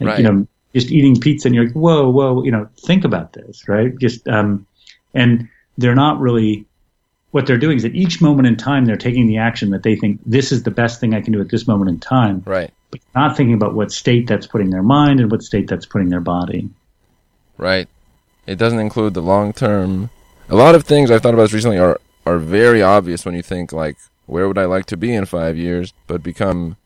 [0.00, 0.18] and, Right.
[0.18, 3.68] you know, just eating pizza and you're like, whoa, whoa, you know, think about this,
[3.68, 3.96] right?
[3.98, 4.66] Just, um,
[5.14, 6.66] and they're not really,
[7.30, 9.94] what they're doing is at each moment in time, they're taking the action that they
[9.94, 12.72] think this is the best thing I can do at this moment in time, Right.
[12.92, 16.10] But not thinking about what state that's putting their mind and what state that's putting
[16.10, 16.68] their body.
[17.58, 17.88] Right.
[18.46, 20.10] It doesn't include the long term.
[20.48, 23.72] A lot of things I've thought about recently are are very obvious when you think
[23.72, 26.76] like, where would I like to be in five years, but become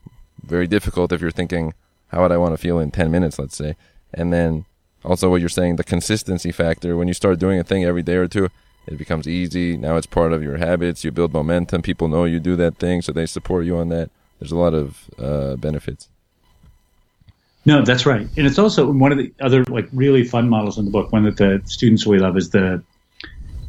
[0.42, 1.74] very difficult if you're thinking,
[2.08, 3.76] how would I want to feel in ten minutes, let's say,
[4.14, 4.64] and then
[5.04, 6.96] also what you're saying, the consistency factor.
[6.96, 8.48] When you start doing a thing every day or two,
[8.86, 9.76] it becomes easy.
[9.76, 11.04] Now it's part of your habits.
[11.04, 11.82] You build momentum.
[11.82, 14.10] People know you do that thing, so they support you on that.
[14.38, 16.08] There's a lot of uh, benefits.
[17.64, 18.28] No, that's right.
[18.36, 21.12] And it's also one of the other like really fun models in the book.
[21.12, 22.82] One that the students really love is the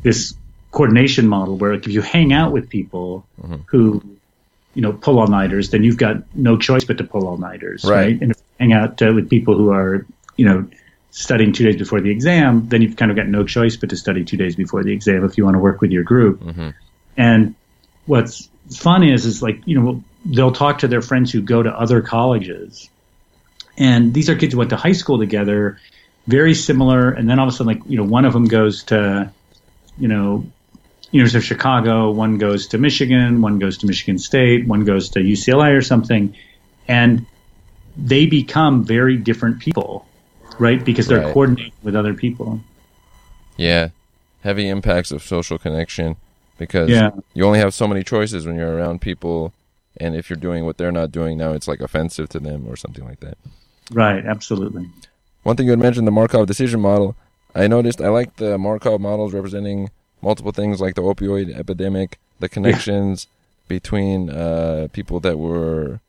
[0.04, 0.36] this
[0.72, 3.26] coordination model where if you hang out with people
[3.68, 4.04] who
[4.76, 7.84] you know pull all nighters, then you've got no choice but to pull all nighters,
[7.84, 7.96] Right.
[7.96, 8.22] right?
[8.22, 10.68] And if you hang out uh, with people who are you know
[11.10, 13.98] studying two days before the exam, then you've kind of got no choice but to
[13.98, 16.44] study two days before the exam if you want to work with your group.
[17.18, 17.56] And
[18.06, 21.70] what's fun is, is like, you know, they'll talk to their friends who go to
[21.70, 22.90] other colleges.
[23.78, 25.78] And these are kids who went to high school together,
[26.28, 27.10] very similar.
[27.10, 29.32] And then all of a sudden, like, you know, one of them goes to,
[29.98, 30.46] you know,
[31.12, 35.20] University of Chicago, one goes to Michigan, one goes to Michigan State, one goes to
[35.20, 36.36] UCLA or something.
[36.88, 37.26] And
[37.96, 40.06] they become very different people,
[40.60, 40.84] right?
[40.84, 41.34] Because they're Right.
[41.34, 42.60] coordinating with other people.
[43.56, 43.90] Yeah,
[44.44, 46.18] heavy impacts of social connection
[46.58, 47.12] because Yeah.
[47.34, 49.54] you only have so many choices when you're around people,
[50.00, 52.76] and if you're doing what they're not doing now, it's like offensive to them or
[52.76, 53.38] something like that.
[53.92, 54.90] Right, absolutely.
[55.44, 57.16] One thing you had mentioned the Markov decision model.
[57.56, 59.90] I noticed I like the Markov models representing
[60.22, 63.28] multiple things like the opioid epidemic, the connections
[63.68, 66.00] between uh, people that were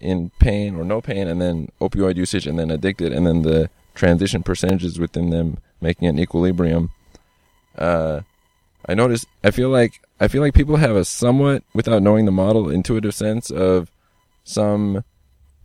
[0.00, 3.70] in pain or no pain, and then opioid usage, and then addicted, and then the
[3.94, 6.90] transition percentages within them making an equilibrium.
[7.76, 8.20] Uh,
[8.86, 9.26] I noticed.
[9.42, 13.12] I feel like I feel like people have a somewhat, without knowing the model, intuitive
[13.12, 13.90] sense of
[14.44, 15.02] some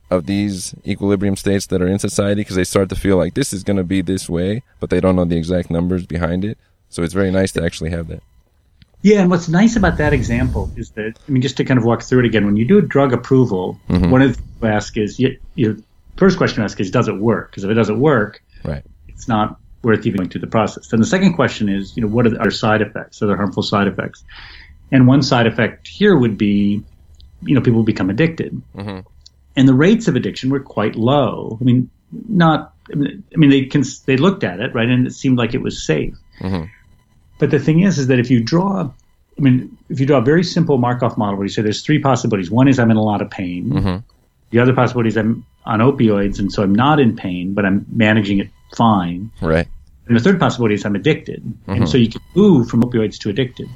[0.09, 3.53] of these equilibrium states that are in society because they start to feel like this
[3.53, 6.57] is going to be this way, but they don't know the exact numbers behind it.
[6.89, 8.23] So it's very nice to actually have that.
[9.03, 11.85] Yeah, and what's nice about that example is that I mean, just to kind of
[11.85, 14.09] walk through it again, when you do a drug approval, Mhm.
[14.09, 15.83] one of the things you ask is, you, you,
[16.15, 17.51] first question you ask is, does it work?
[17.51, 18.83] Because if it doesn't work, Right.
[19.07, 20.87] it's not worth even going through the process.
[20.87, 23.21] Then the second question is, you know, what are the other side effects?
[23.21, 24.23] Are there harmful side effects?
[24.91, 26.83] And one side effect here would be,
[27.41, 29.05] you know, people become addicted, Mhm.
[29.55, 31.57] and the rates of addiction were quite low.
[31.59, 31.89] I mean,
[32.29, 32.73] not.
[32.91, 32.95] I
[33.35, 36.15] mean, they can they looked at it right, and it seemed like it was safe.
[36.39, 36.69] Mhm.
[37.37, 38.89] But the thing is, is that if you draw,
[39.37, 41.99] I mean, if you draw a very simple Markov model where you say there's three
[41.99, 42.49] possibilities.
[42.49, 43.69] One is I'm in a lot of pain.
[43.69, 44.03] Mhm.
[44.51, 47.85] The other possibility is I'm on opioids, and so I'm not in pain, but I'm
[47.91, 49.31] managing it fine.
[49.41, 49.67] Right.
[50.07, 51.43] And the third possibility is I'm addicted.
[51.67, 51.75] Mhm.
[51.77, 53.67] And so you can move from opioids to addicted.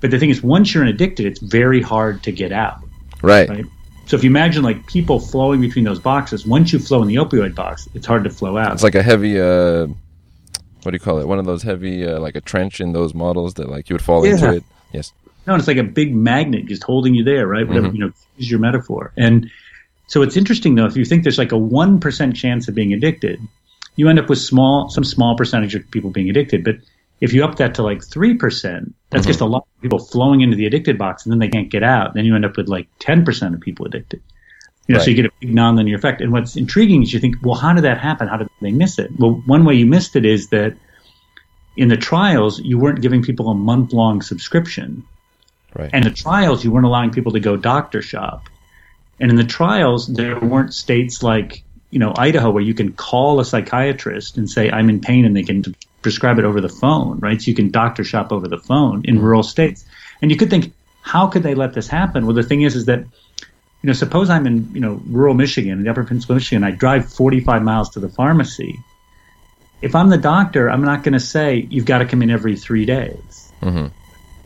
[0.00, 2.78] But the thing is, once you're in addicted, it's very hard to get out.
[3.22, 3.48] Right.
[3.48, 3.64] Right.
[4.06, 7.16] So if you imagine like people flowing between those boxes, once you flow in the
[7.16, 8.72] opioid box, it's hard to flow out.
[8.72, 9.38] It's like a heavy.
[9.40, 9.86] Uh,
[10.82, 11.28] what do you call it?
[11.28, 14.02] One of those heavy, uh, like a trench in those models that like you would
[14.02, 14.64] fall into it.
[14.92, 15.12] Yes.
[15.46, 17.66] No, it's like a big magnet just holding you there, right?
[17.66, 17.92] Whatever, Mhm.
[17.94, 19.12] you know, use your metaphor.
[19.16, 19.48] And
[20.12, 23.40] so it's interesting though, if you think there's like a 1% chance of being addicted,
[23.96, 26.62] you end up with small, some small percentage of people being addicted.
[26.64, 26.74] But
[27.22, 29.26] if you up that to like 3%, that's Mhm.
[29.26, 31.82] just a lot of people flowing into the addicted box and then they can't get
[31.82, 32.12] out.
[32.12, 34.20] Then you end up with like 10% of people addicted.
[34.86, 36.20] You know, so you get a big nonlinear effect.
[36.20, 38.28] And what's intriguing is you think, well, how did that happen?
[38.28, 39.10] How did they miss it?
[39.18, 40.76] Well, one way you missed it is that
[41.78, 45.04] in the trials, you weren't giving people a month long subscription.
[45.74, 45.88] Right.
[45.94, 48.50] And the trials, you weren't allowing people to go doctor shop.
[49.20, 53.40] And in the trials, there weren't states like, you know, Idaho where you can call
[53.40, 57.18] a psychiatrist and say, I'm in pain, and they can prescribe it over the phone,
[57.20, 57.40] right?
[57.40, 59.84] So you can doctor shop over the phone in rural states.
[60.20, 60.72] And you could think,
[61.02, 62.26] how could they let this happen?
[62.26, 63.04] Well, the thing is, is that
[63.82, 66.62] you know, suppose I'm in, you know, rural Michigan, in the upper peninsula of Michigan,
[66.62, 68.78] I drive 45 miles to the pharmacy.
[69.82, 72.56] If I'm the doctor, I'm not going to say, you've got to come in every
[72.56, 73.52] three days.
[73.60, 73.88] Mm-hmm.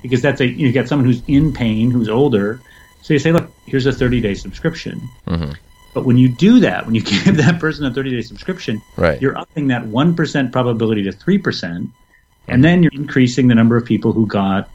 [0.01, 2.61] Because that's a, you've got someone who's in pain, who's older.
[3.07, 5.01] So you say, look, here's a 30 day subscription.
[5.29, 5.53] Mm-hmm.
[5.95, 9.23] But when you do that, when you give that person a 30 day subscription, Right.
[9.23, 11.89] you're upping that 1% probability to 3%.
[12.49, 14.69] And then you're increasing the number of people who got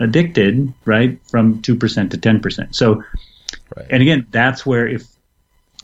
[0.00, 2.74] addicted, right, from 2% to 10%.
[2.74, 3.04] So,
[3.76, 3.86] Right.
[3.88, 5.06] and again, that's where if,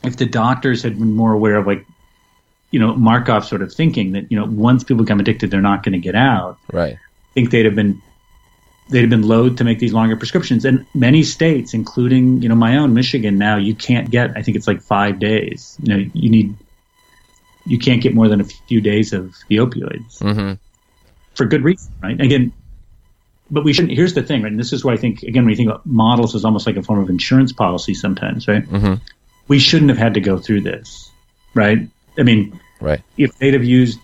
[0.03, 1.85] if the doctors had been more aware of like,
[2.69, 5.83] you know, Markov sort of thinking that, you know, once people become addicted, they're not
[5.83, 6.57] going to get out.
[6.69, 6.95] Right.
[6.95, 8.01] I think they'd have been
[8.89, 10.65] they'd have been loath to make these longer prescriptions.
[10.65, 14.37] And many states, including you know my own Michigan, now you can't get.
[14.37, 15.77] I think it's like five days.
[15.81, 16.55] You know, you need
[17.65, 20.53] you can't get more than a few days of the opioids Mm-hmm.
[21.35, 22.19] for good reason, right?
[22.19, 22.51] Again,
[23.49, 23.93] but we shouldn't.
[23.93, 24.51] Here's the thing, right?
[24.51, 26.75] And this is why I think again when you think about models as almost like
[26.77, 28.65] a form of insurance policy sometimes, right?
[28.65, 28.95] Mm-hmm.
[29.47, 31.11] We shouldn't have had to go through this,
[31.53, 31.87] right?
[32.17, 33.01] I mean, Right.
[33.17, 33.99] if they'd have used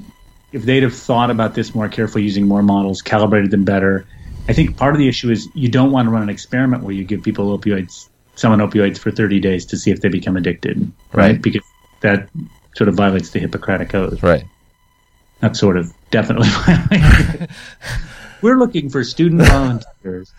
[0.53, 4.05] if they'd have thought about this more carefully using more models calibrated them better
[4.47, 6.93] i think part of the issue is you don't want to run an experiment where
[6.93, 10.80] you give people opioids someone opioids for 30 days to see if they become addicted
[11.13, 11.41] right, Right.
[11.41, 11.62] because
[12.02, 12.30] that
[12.75, 14.45] sort of violates the hippocratic oath Right.
[15.41, 17.54] not sort of definitely violates
[18.41, 20.34] we're looking for student volunteers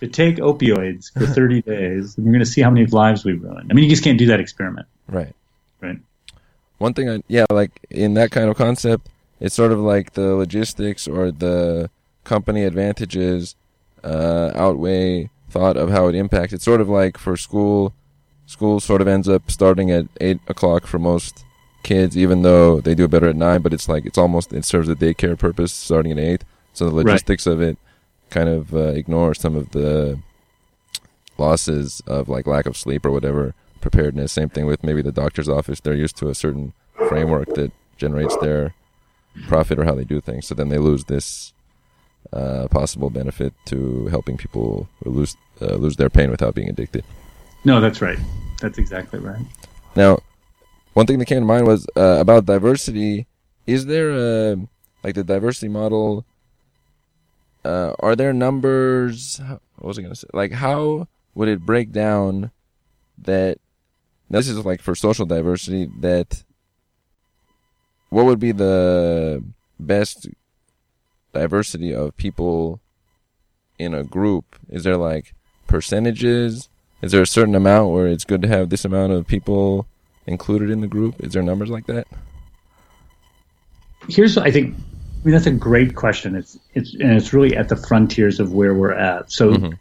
[0.00, 3.32] to take opioids for 30 days and we're going to see how many lives we
[3.34, 5.34] ruin i mean you just can't do that experiment Right.
[5.80, 5.98] right
[6.78, 9.08] One thing I yeah, like in that kind of concept,
[9.40, 11.88] it's sort of like the logistics or the
[12.26, 13.54] company advantages
[14.04, 16.52] uh, outweigh thought of how it impacts.
[16.52, 17.94] It's sort of like for school,
[18.46, 21.44] school sort of ends up starting at eight o'clock for most
[21.82, 23.62] kids, even though they do better at nine.
[23.62, 26.44] But it's like it's almost it serves a daycare purpose starting at eight.
[26.74, 27.06] So the Right.
[27.06, 27.78] logistics of it
[28.28, 30.18] kind of uh, ignore some of the
[31.38, 34.32] losses of like lack of sleep or whatever preparedness.
[34.32, 35.80] Same thing with maybe the doctor's office.
[35.80, 36.72] They're used to a certain
[37.08, 38.74] framework that generates their
[39.46, 40.46] profit or how they do things.
[40.46, 41.52] So then they lose this
[42.32, 47.04] uh, possible benefit to helping people lose uh, lose their pain without being addicted.
[47.64, 48.18] no that's right
[48.60, 49.44] that's exactly right
[49.96, 50.18] Now,
[50.92, 53.26] one thing that came to mind was uh, about diversity.
[53.66, 54.56] Is there a
[55.02, 56.24] like the diversity model?
[57.64, 59.40] Uh, are there numbers?
[59.76, 60.28] What was I going to say?
[60.32, 62.50] Like, how would it break down
[63.18, 63.58] that?
[64.30, 65.88] This is like for social diversity.
[66.00, 66.44] That
[68.10, 69.42] what would be the
[69.78, 70.28] best
[71.36, 72.80] diversity of people
[73.78, 74.56] in a group?
[74.68, 75.34] Is there like
[75.66, 76.68] percentages?
[77.02, 79.86] Is there a certain amount where it's good to have this amount of people
[80.26, 81.14] included in the group?
[81.22, 82.06] Is there numbers like that?
[84.08, 86.36] here's I think I mean that's a great question.
[86.36, 89.32] It's it's and it's really at the frontiers of where we're at.
[89.32, 89.78] So Mhm.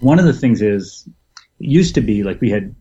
[0.00, 1.04] one of the things is
[1.60, 2.74] it used to be like we had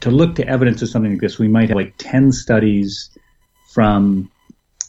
[0.00, 3.10] to look to evidence of something like this, we might have like ten studies
[3.72, 4.30] from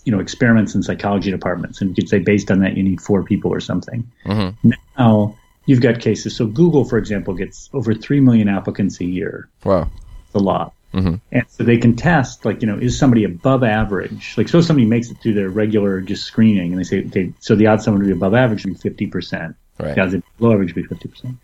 [0.05, 3.01] you know experiments in psychology departments, and you could say based on that you need
[3.01, 4.09] four people or something.
[4.25, 4.71] Mm-hmm.
[4.97, 6.35] Now you've got cases.
[6.35, 9.49] So Google, for example, gets over three million applicants a year.
[9.63, 9.89] Wow.
[10.25, 10.73] It's a lot.
[10.93, 11.15] Mm-hmm.
[11.31, 14.35] And so they can test, like, you know, is somebody above average?
[14.37, 17.55] Like, suppose somebody makes it through their regular just screening, and they say, okay, so
[17.55, 19.55] the odds someone to be above average would be 50%.
[19.79, 19.95] Right.
[19.95, 21.35] The odds of below average would be 50%.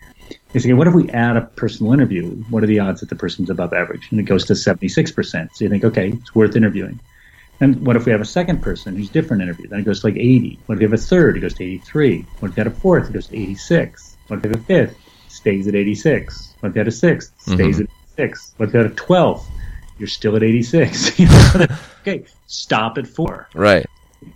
[0.53, 2.29] They say, okay, what if we add a personal interview?
[2.51, 4.07] What are the odds that the person's above average?
[4.11, 5.49] And it goes to 76%.
[5.55, 6.99] So you think, okay, it's worth interviewing.
[7.61, 9.67] And what if we have a second person who's different interview?
[9.67, 10.59] Then it goes to like 80.
[10.65, 11.37] What if we have a third?
[11.37, 12.25] It goes to 83.
[12.39, 13.09] What if we had a fourth?
[13.09, 14.17] It goes to 86.
[14.27, 14.97] What if you have a fifth?
[15.27, 16.55] Stays at 86.
[16.61, 17.33] What if you had a sixth?
[17.41, 17.83] Stays Mhm.
[17.83, 18.53] at 86.
[18.57, 19.45] What if you had a 12th?
[19.97, 21.19] You're still at 86.
[22.01, 23.49] Okay, stop at four.
[23.53, 23.85] Right.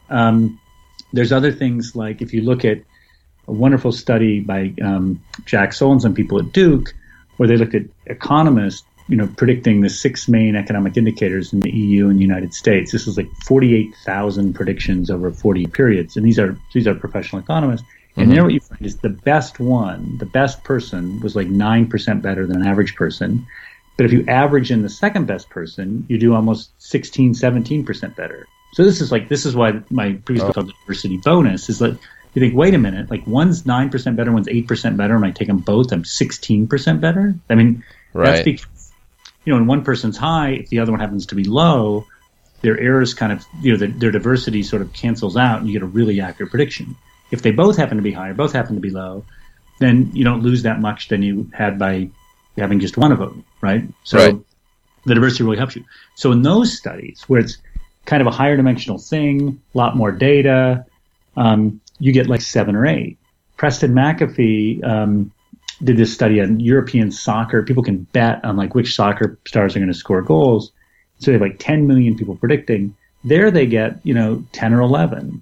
[0.09, 0.59] Um,
[1.13, 2.79] there's other things like if you look at
[3.47, 6.93] a wonderful study by um, Jack Solon and people at Duke,
[7.37, 11.71] where they looked at economists, you know, predicting the six main economic indicators in the
[11.71, 12.91] EU and the United States.
[12.91, 17.85] This was like 48,000 predictions over 40 periods, and these are these are professional economists.
[18.17, 18.35] And Mhm.
[18.35, 22.21] there, what you find is the best one, the best person, was like nine percent
[22.21, 23.45] better than an average person.
[23.97, 28.47] But if you average in the second best person, you do almost 16, 17% better.
[28.73, 30.53] So this is like, this is why my previous book Oh.
[30.61, 31.93] called the diversity bonus is like,
[32.33, 35.47] you think, wait a minute, like one's 9% better, one's 8% better, and I take
[35.47, 37.35] them both, I'm 16% better?
[37.51, 37.83] I mean,
[38.15, 38.45] that's Right.
[38.45, 38.65] because,
[39.45, 42.05] you know, when one person's high, if the other one happens to be low,
[42.61, 45.73] their errors kind of, you know, their, their diversity sort of cancels out and you
[45.73, 46.95] get a really accurate prediction.
[47.31, 49.25] If they both happen to be high or both happen to be low,
[49.79, 52.09] then you don't lose that much than you had by
[52.57, 53.83] having just one of them, right?
[54.03, 54.37] So Right.
[55.05, 55.83] the diversity really helps you.
[56.15, 57.57] So in those studies where it's
[58.05, 60.85] kind of a higher dimensional thing, a lot more data,
[61.35, 63.17] um, you get like seven or eight.
[63.57, 65.32] Preston McAfee, um,
[65.83, 67.63] did this study on European soccer.
[67.63, 70.71] People can bet on like which soccer stars are going to score goals.
[71.19, 72.95] So they have like 10 million people predicting.
[73.23, 75.41] There they get, you know, 10 or 11,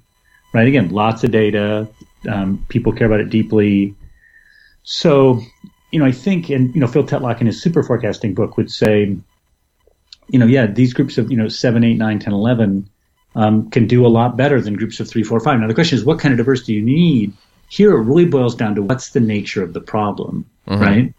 [0.54, 0.68] right?
[0.68, 1.88] Again, lots of data.
[2.30, 3.96] Um, people care about it deeply.
[4.84, 5.42] So,
[5.92, 8.72] you know, I think, and, you know, Phil Tetlock in his super forecasting book would
[8.72, 9.16] say,
[10.30, 12.90] you know, yeah, these groups of, you know, 7, 8, 9, 10, 11
[13.36, 15.60] um, can do a lot better than groups of 3, 4, 5.
[15.60, 17.34] Now, the question is, what kind of diversity do you need?
[17.72, 20.84] Here, it really boils down to what's the nature of the problem, mm-hmm.
[20.84, 21.14] right?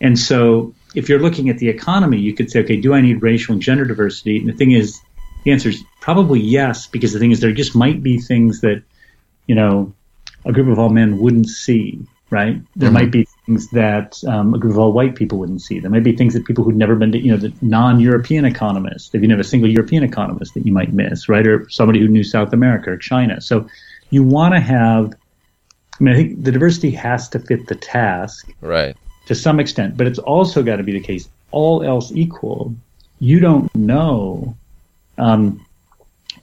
[0.00, 3.22] And so, if you're looking at the economy, you could say, okay, do I need
[3.22, 4.38] racial and gender diversity?
[4.38, 5.00] And the thing is,
[5.44, 8.82] the answer is probably yes, because the thing is, there just might be things that,
[9.46, 9.94] you know,
[10.44, 12.60] a group of all men wouldn't see, right?
[12.74, 12.94] There mm-hmm.
[12.94, 15.78] might be things that um, a group of all white people wouldn't see.
[15.78, 19.14] There might be things that people who'd never been to, you know, the non-European economists,
[19.14, 21.46] if you have a single European economist that you might miss, right?
[21.46, 23.40] Or somebody who knew South America or China.
[23.40, 23.68] So
[24.10, 25.14] you want to have,
[26.00, 28.52] I mean, I think the diversity has to fit the task.
[28.60, 28.96] Right.
[29.26, 32.74] To some extent, but it's also got to be the case, all else equal,
[33.20, 34.54] you don't know
[35.16, 35.64] um,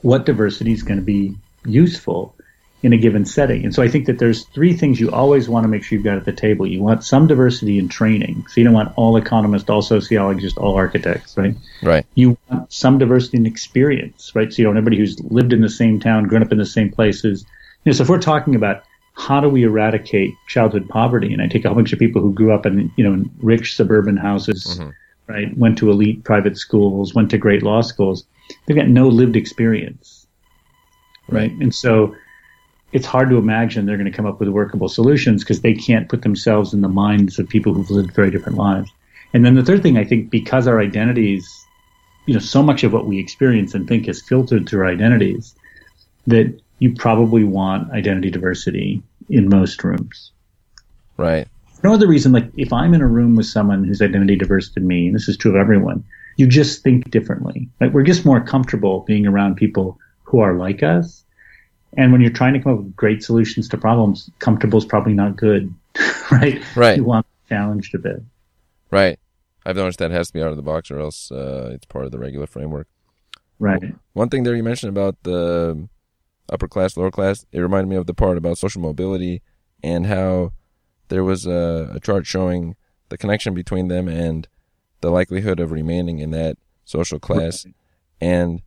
[0.02, 1.36] what diversity is going to be
[1.66, 2.36] useful
[2.84, 3.64] in a given setting.
[3.64, 6.06] And so I think that there's three things you always want to make sure you've
[6.06, 6.66] got at the table.
[6.66, 8.46] You want some diversity in training.
[8.48, 11.56] So you don't want all economists, all sociologists, all architects, right?
[11.84, 12.06] Right.
[12.16, 14.52] You want some diversity in experience, right?
[14.52, 16.92] So you don't everybody who's lived in the same town, grown up in the same
[16.92, 17.46] places.
[17.86, 21.48] You know, so if we're talking about how do we eradicate childhood poverty, and I
[21.48, 24.18] take a whole bunch of people who grew up in, you know, in rich suburban
[24.18, 24.90] houses, mm-hmm.
[25.28, 25.58] right?
[25.58, 28.26] Went to elite private schools, went to great law schools.
[28.66, 30.28] They've got no lived experience,
[31.28, 31.52] right?
[31.52, 31.62] right?
[31.62, 32.16] And so
[32.94, 36.10] it's hard to imagine they're going to come up with workable solutions because they can't
[36.10, 38.92] put themselves in the minds of people who've lived very different lives.
[39.34, 41.66] And then the third thing, I think, because our identities,
[42.26, 45.56] you know, so much of what we experience and think is filtered through our identities,
[46.28, 50.32] that you probably want identity diversity in most rooms.
[51.16, 51.48] Right.
[51.76, 54.70] For no other reason, like if I'm in a room with someone who's identity diverse
[54.74, 56.04] than me, and this is true of everyone,
[56.36, 57.70] you just think differently.
[57.80, 61.24] Like we're just more comfortable being around people who are like us
[61.98, 65.14] and when you're trying to come up with great solutions to problems, comfortable is probably
[65.14, 65.74] not good,
[66.32, 66.62] right?
[66.76, 66.98] Right.
[66.98, 68.24] You want challenged a bit.
[68.90, 69.20] Right.
[69.66, 72.06] I've noticed that has to be out of the box, or else uh, it's part
[72.06, 72.88] of the regular framework.
[73.60, 73.94] Right.
[74.14, 75.88] One thing there you mentioned about the
[76.50, 79.42] upper class, lower class, it reminded me of the part about social mobility
[79.84, 80.54] and how
[81.10, 82.76] there was a, a chart showing
[83.10, 84.48] the connection between them and
[85.02, 87.66] the likelihood of remaining in that social class.
[87.66, 87.76] Right.
[88.22, 88.62] And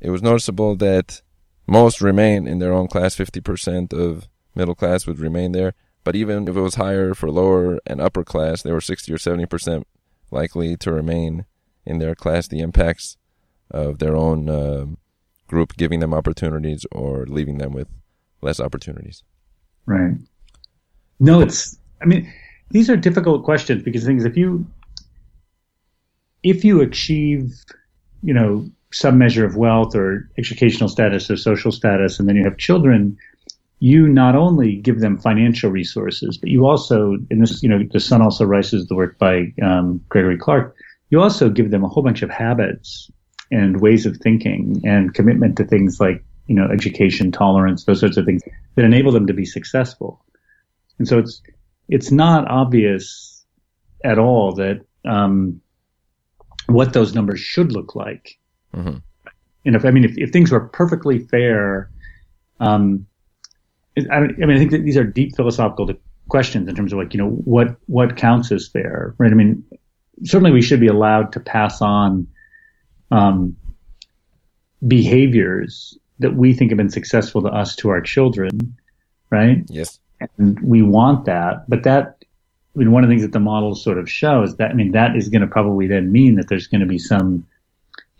[0.00, 1.22] it was noticeable that
[1.66, 3.14] most remain in their own class.
[3.16, 5.74] 50% of middle class would remain there.
[6.04, 9.18] But even if it was higher for lower and upper class, they were 60 or
[9.18, 9.84] 70%
[10.30, 11.46] likely to remain
[11.84, 12.48] in their class.
[12.48, 13.16] The impacts
[13.70, 14.86] of their own uh,
[15.46, 17.88] group giving them opportunities or leaving them with
[18.42, 19.22] less opportunities.
[19.86, 20.14] Right.
[21.18, 22.32] No, it's, I mean,
[22.70, 24.66] these are difficult questions because things, if you,
[26.42, 27.52] if you achieve,
[28.22, 32.44] you know, some measure of wealth or educational status or social status, and then you
[32.44, 33.16] have children,
[33.78, 38.00] you not only give them financial resources, but you also, and this, you know, the
[38.00, 40.74] son also rises, the work by um, Gregory Clark,
[41.10, 43.10] you also give them a whole bunch of habits
[43.50, 48.16] and ways of thinking and commitment to things like, you know, education, tolerance, those sorts
[48.16, 48.42] of things
[48.74, 50.24] that enable them to be successful.
[50.98, 51.42] And so it's,
[51.88, 53.44] it's not obvious
[54.04, 55.60] at all that, um,
[56.66, 58.38] what those numbers should look like
[58.76, 59.70] Mm-hmm.
[59.70, 61.90] Know, if, I mean, if, if things were perfectly fair,
[62.60, 63.06] um,
[63.98, 65.90] I, I mean, I think that these are deep philosophical
[66.28, 69.30] questions in terms of like, you know, what what counts as fair, right?
[69.30, 69.64] I mean,
[70.24, 72.28] certainly we should be allowed to pass on
[73.10, 73.56] um,
[74.86, 78.76] behaviors that we think have been successful to us to our children,
[79.30, 79.64] right?
[79.68, 79.98] Yes.
[80.38, 82.16] And we want that, but that,
[82.74, 84.74] I mean, one of the things that the models sort of show is that, I
[84.74, 87.46] mean, that is going to probably then mean that there's going to be some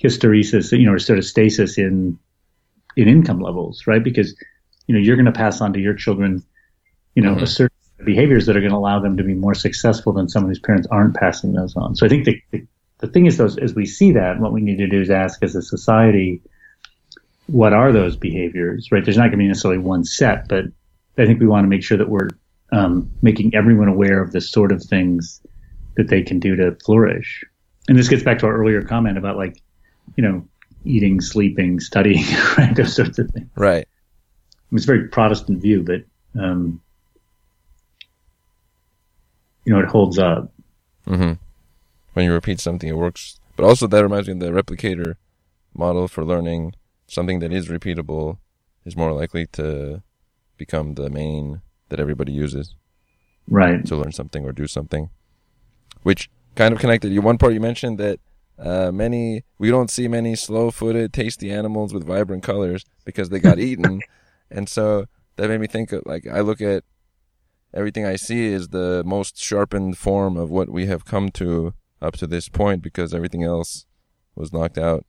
[0.02, 2.18] hysteresis, you know, or sort of stasis in
[2.96, 4.02] in income levels, right?
[4.02, 4.34] Because
[4.86, 6.42] you know you're going to pass on to your children,
[7.14, 7.44] you know, mm-hmm.
[7.44, 10.42] a certain behaviors that are going to allow them to be more successful than some
[10.42, 11.94] of these parents aren't passing those on.
[11.96, 12.66] So I think the the,
[12.98, 15.42] the thing is, those as we see that, what we need to do is ask
[15.42, 16.42] as a society,
[17.46, 19.04] what are those behaviors, right?
[19.04, 20.64] There's not going to be necessarily one set, but
[21.18, 22.30] I think we want to make sure that we're
[22.72, 25.40] um, making everyone aware of the sort of things
[25.96, 27.44] that they can do to flourish.
[27.88, 29.62] And this gets back to our earlier comment about like
[30.14, 30.46] you know,
[30.84, 32.24] eating, sleeping, studying,
[32.58, 32.74] right?
[32.76, 33.48] Those sorts of things.
[33.56, 33.88] Right.
[34.72, 36.80] It's a very Protestant view, but um,
[39.64, 40.52] you know, it holds up.
[41.06, 41.32] Mm-hmm.
[42.16, 43.38] When you repeat something, it works.
[43.56, 45.16] But also, that reminds me of the replicator
[45.74, 46.74] model for learning.
[47.06, 48.38] Something that is repeatable
[48.86, 50.02] is more likely to
[50.56, 51.60] become the main
[51.90, 52.74] that everybody uses.
[53.46, 55.10] right to learn something or do something,
[56.04, 57.12] which kind of connected.
[57.12, 58.18] You one part you mentioned that
[58.58, 63.58] uh, many we don't see many slow-footed, tasty animals with vibrant colors because they got
[63.68, 64.00] eaten,
[64.50, 65.04] and so
[65.36, 66.82] that made me think of like I look at
[67.74, 72.14] everything I see is the most sharpened form of what we have come to up
[72.16, 73.86] to this point because everything else
[74.34, 75.04] was knocked out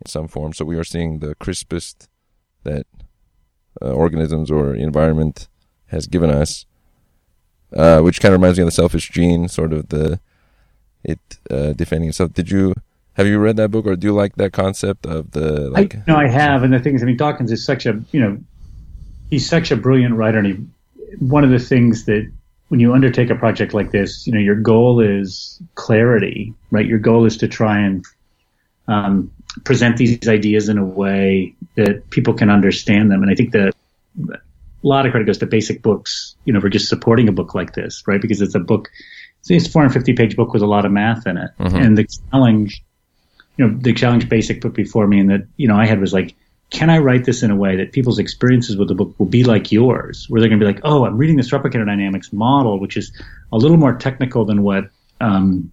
[0.00, 0.52] in some form.
[0.52, 2.08] So we are seeing the crispest
[2.64, 2.86] that
[3.80, 5.48] uh, organisms or environment
[5.86, 6.66] has given us,
[7.76, 10.20] uh, which kind of reminds me of the selfish gene, sort of the
[11.04, 11.20] it
[11.50, 12.32] uh, defending itself.
[12.32, 12.74] Did you
[13.14, 15.96] have you read that book, or do you like that concept of the like?
[15.96, 18.20] I, no, I have, and the thing is, I mean, Dawkins is such a you
[18.20, 18.38] know,
[19.30, 20.52] he's such a brilliant writer, and he
[21.18, 22.30] one of the things that
[22.72, 26.86] when you undertake a project like this, you know, your goal is clarity, right?
[26.86, 28.02] Your goal is to try and
[28.88, 29.30] um,
[29.62, 33.22] present these ideas in a way that people can understand them.
[33.22, 33.74] And I think that
[34.22, 34.38] a
[34.82, 37.74] lot of credit goes to basic books, you know, for just supporting a book like
[37.74, 38.22] this, right?
[38.22, 38.88] Because it's a book,
[39.46, 41.50] it's a 450 page book with a lot of math in it.
[41.60, 41.76] Mm-hmm.
[41.76, 42.82] And the challenge,
[43.58, 46.14] you know, the challenge basic put before me and that, you know, I had was
[46.14, 46.34] like,
[46.72, 49.44] can I write this in a way that people's experiences with the book will be
[49.44, 52.80] like yours, where they're going to be like, oh, I'm reading this replicator dynamics model,
[52.80, 53.12] which is
[53.52, 54.84] a little more technical than what
[55.20, 55.70] um,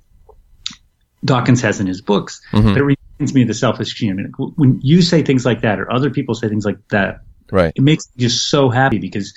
[1.24, 2.74] Dawkins has in his books, mm-hmm.
[2.74, 4.12] but it reminds me of the selfish gene.
[4.12, 7.22] I mean, when you say things like that, or other people say things like that,
[7.50, 7.72] right?
[7.74, 9.34] It makes me just so happy because,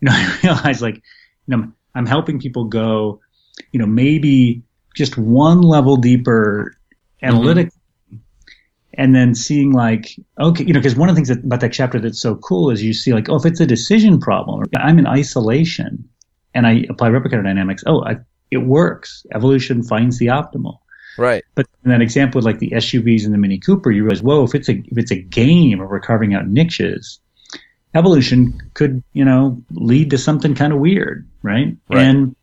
[0.00, 3.20] you know, I realize like, you know, I'm helping people go,
[3.70, 4.64] you know, maybe
[4.96, 6.74] just one level deeper
[7.22, 7.75] analytically
[8.96, 11.72] and then seeing like okay you know because one of the things that, about that
[11.72, 14.98] chapter that's so cool is you see like oh if it's a decision problem i'm
[14.98, 16.08] in isolation
[16.54, 18.16] and i apply replicator dynamics oh I,
[18.50, 19.24] it works.
[19.34, 20.78] Evolution finds the optimal.
[21.18, 21.44] Right.
[21.54, 24.44] But in that example with like the suvs and the mini cooper you realize whoa
[24.44, 27.20] if it's a if it's a game or we're carving out niches
[27.94, 31.74] evolution could you know lead to something kind of weird right?
[31.88, 32.02] right.
[32.02, 32.36] And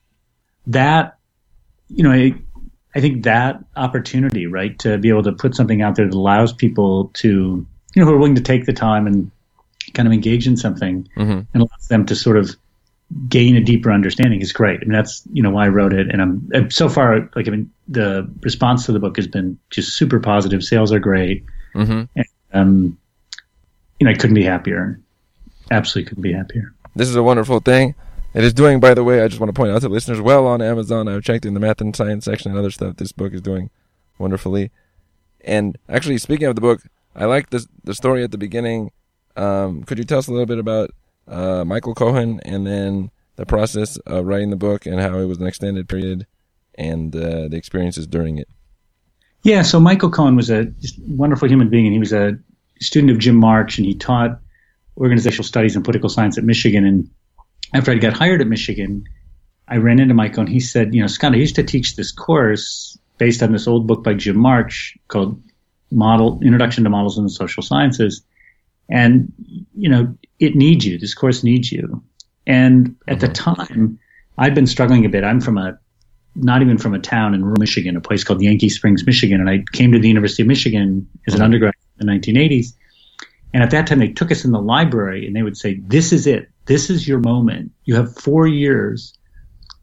[0.65, 1.17] that
[1.89, 2.33] you know it,
[2.95, 6.53] I think that opportunity, right, to be able to put something out there that allows
[6.53, 7.65] people to,
[7.95, 9.31] you know, who are willing to take the time and
[9.93, 11.31] kind of engage in something mm-hmm.
[11.31, 12.55] and allows them to sort of
[13.27, 14.79] gain a deeper understanding is great.
[14.81, 16.09] I mean, that's, you know, why I wrote it.
[16.09, 19.57] And I'm, I'm so far, like, I mean, the response to the book has been
[19.69, 20.63] just super positive.
[20.63, 21.45] Sales are great.
[21.75, 22.03] Mm-hmm.
[22.15, 22.97] And, um,
[23.99, 24.99] you know, I couldn't be happier.
[25.71, 26.73] Absolutely couldn't be happier.
[26.95, 27.95] This is a wonderful thing.
[28.34, 30.47] It is doing, by the way, I just want to point out to listeners, well
[30.47, 31.07] on Amazon.
[31.07, 32.95] I've checked in the math and science section and other stuff.
[32.97, 33.69] This book is doing
[34.17, 34.71] wonderfully.
[35.41, 36.81] And actually, speaking of the book,
[37.15, 38.91] I like the the story at the beginning.
[39.36, 40.91] Um, could you tell us a little bit about
[41.27, 45.39] uh, Michael Cohen and then the process of writing the book and how it was
[45.39, 46.27] an extended period
[46.75, 48.47] and uh, the experiences during it?
[49.43, 50.71] Yeah, so Michael Cohen was a
[51.07, 52.38] wonderful human being, and he was a
[52.79, 54.39] student of Jim March, and he taught
[54.97, 56.86] organizational studies and political science at Michigan.
[56.86, 57.09] And
[57.74, 59.05] after I got hired at Michigan,
[59.67, 62.11] I ran into Michael and he said, you know, Scott, I used to teach this
[62.11, 65.41] course based on this old book by Jim March called
[65.91, 68.24] Model Introduction to Models in the Social Sciences.
[68.89, 69.32] And,
[69.76, 70.99] you know, it needs you.
[70.99, 72.03] This course needs you.
[72.45, 73.28] And at mm-hmm.
[73.28, 73.99] the time,
[74.38, 75.24] I'd been struggling a bit.
[75.24, 75.80] I'm from a,
[76.36, 79.39] not even from a town in rural Michigan, a place called Yankee Springs, Michigan.
[79.39, 81.45] And I came to the University of Michigan as an mm-hmm.
[81.45, 82.74] undergrad in the 1980s.
[83.53, 86.11] And at that time, they took us in the library and they would say, this
[86.11, 86.49] is it.
[86.66, 87.72] This is your moment.
[87.86, 89.14] You have four years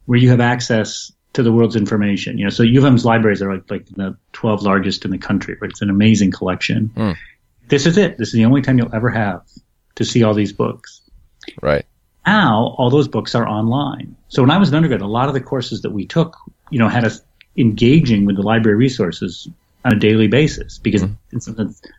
[0.05, 2.37] where you have access to the world's information.
[2.37, 5.17] You know, so U of M's libraries are like, like the 12 largest in the
[5.17, 5.71] country, right?
[5.71, 6.91] It's an amazing collection.
[6.95, 7.17] Mm.
[7.67, 8.17] This is it.
[8.17, 9.43] This is the only time you'll ever have
[9.95, 11.01] to see all these books.
[11.61, 11.85] Right.
[12.25, 14.15] Now, all those books are online.
[14.27, 16.37] So when I was an undergrad, a lot of the courses that we took,
[16.69, 17.21] you know, had us
[17.57, 19.47] engaging with the library resources
[19.83, 21.89] on a daily basis because mm.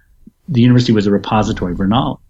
[0.48, 2.20] the university was a repository for knowledge.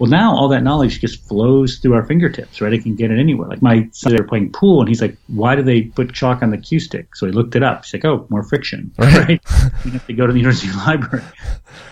[0.00, 2.72] Well, now all that knowledge just flows through our fingertips, right?
[2.72, 3.48] I can get it anywhere.
[3.48, 6.42] Like my son, they were playing pool, and he's like, "Why do they put chalk
[6.42, 7.84] on the cue stick?" So he looked it up.
[7.84, 9.38] He's like, "Oh, more friction, right?"
[9.84, 11.22] you have to go to the university library.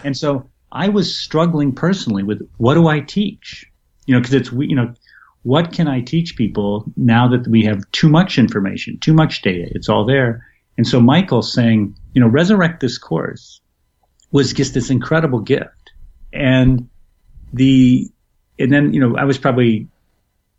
[0.04, 3.70] And so I was struggling personally with what do I teach?
[4.06, 4.94] You know, because it's you know,
[5.42, 9.68] what can I teach people now that we have too much information, too much data?
[9.74, 10.46] It's all there.
[10.78, 13.61] And so Michael saying, you know, resurrect this course
[14.30, 15.92] was just this incredible gift.
[16.32, 16.88] And
[17.53, 18.11] the
[18.59, 19.88] and then you know I was probably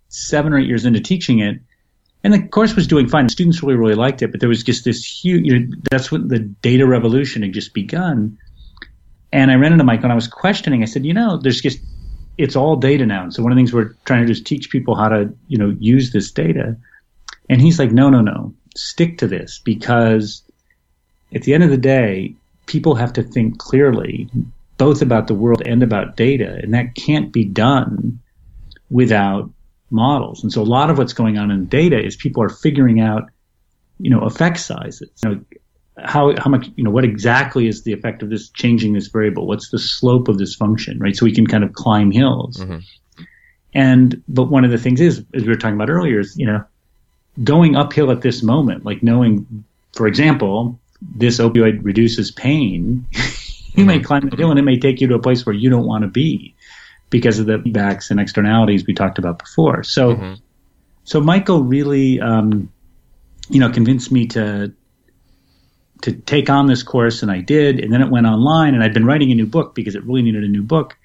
[0.10, 1.60] seven or eight years into teaching it,
[2.24, 3.26] and the course was doing fine.
[3.26, 5.46] The students really really liked it, but there was just this huge.
[5.46, 8.38] You know, that's when the data revolution had just begun.
[9.32, 10.82] And I ran into Mike and I was questioning.
[10.82, 11.80] I said, you know, there's just
[12.38, 13.24] it's all data now.
[13.24, 15.34] And so one of the things we're trying to do is teach people how to
[15.48, 16.78] you know use this data.
[17.50, 20.44] And he's like, no, no, no, stick to this because
[21.34, 22.36] at the end of the day,
[22.66, 24.30] people have to think clearly
[24.80, 28.20] both about the world and about data, and that can't be done
[28.90, 29.52] without
[29.92, 30.42] models.
[30.42, 33.30] And so a lot of what's going on in data is people are figuring out,
[34.00, 35.12] you know, effect sizes.
[35.24, 35.42] You know,
[36.04, 39.46] how how much you know what exactly is the effect of this changing this variable?
[39.46, 41.16] What's the slope of this function, right?
[41.16, 42.58] So we can kind of climb hills.
[42.58, 42.78] Mm-hmm.
[43.74, 46.46] And but one of the things is, as we were talking about earlier, is you
[46.46, 46.64] know,
[47.44, 53.06] going uphill at this moment, like knowing, for example, this opioid reduces pain.
[53.74, 53.88] you mm-hmm.
[53.88, 55.86] may climb the hill and it may take you to a place where you don't
[55.86, 56.56] want to be
[57.10, 59.84] because of the backs and externalities we talked about before.
[59.84, 60.34] So, mm-hmm.
[61.04, 62.72] so Michael really, um,
[63.50, 64.74] you know, convinced me to
[66.02, 67.80] to take on this course, and I did.
[67.80, 70.22] And then it went online, and I'd been writing a new book because it really
[70.22, 70.98] needed a new book.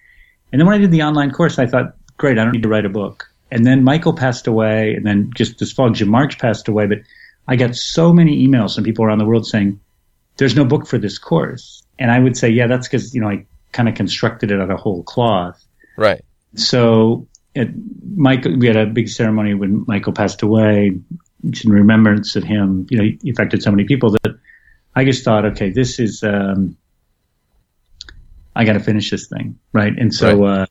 [0.53, 2.69] And then when I did the online course, I thought, great, I don't need to
[2.69, 3.29] write a book.
[3.51, 6.87] And then Michael passed away, and then just this fall, Jim March passed away.
[6.87, 6.99] But
[7.47, 9.81] I got so many emails from people around the world saying,
[10.37, 13.28] "There's no book for this course," and I would say, "Yeah, that's because you know
[13.28, 15.62] I kind of constructed it out of whole cloth."
[15.97, 16.24] Right.
[16.57, 17.70] So, it,
[18.16, 20.99] Michael, we had a big ceremony when Michael passed away
[21.42, 22.86] in remembrance of him.
[22.90, 24.38] You know, he affected so many people that
[24.95, 26.76] I just thought, okay, this is, um,
[28.55, 29.92] I got to finish this thing, right?
[29.97, 30.61] And so right.
[30.61, 30.66] Uh,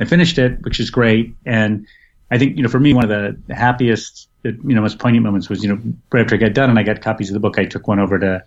[0.00, 1.34] I finished it, which is great.
[1.44, 1.86] And
[2.30, 3.10] I think, you know, for me, one of
[3.46, 5.80] the happiest, you know, most poignant moments was, you know,
[6.12, 7.98] right after I got done and I got copies of the book, I took one
[7.98, 8.44] over to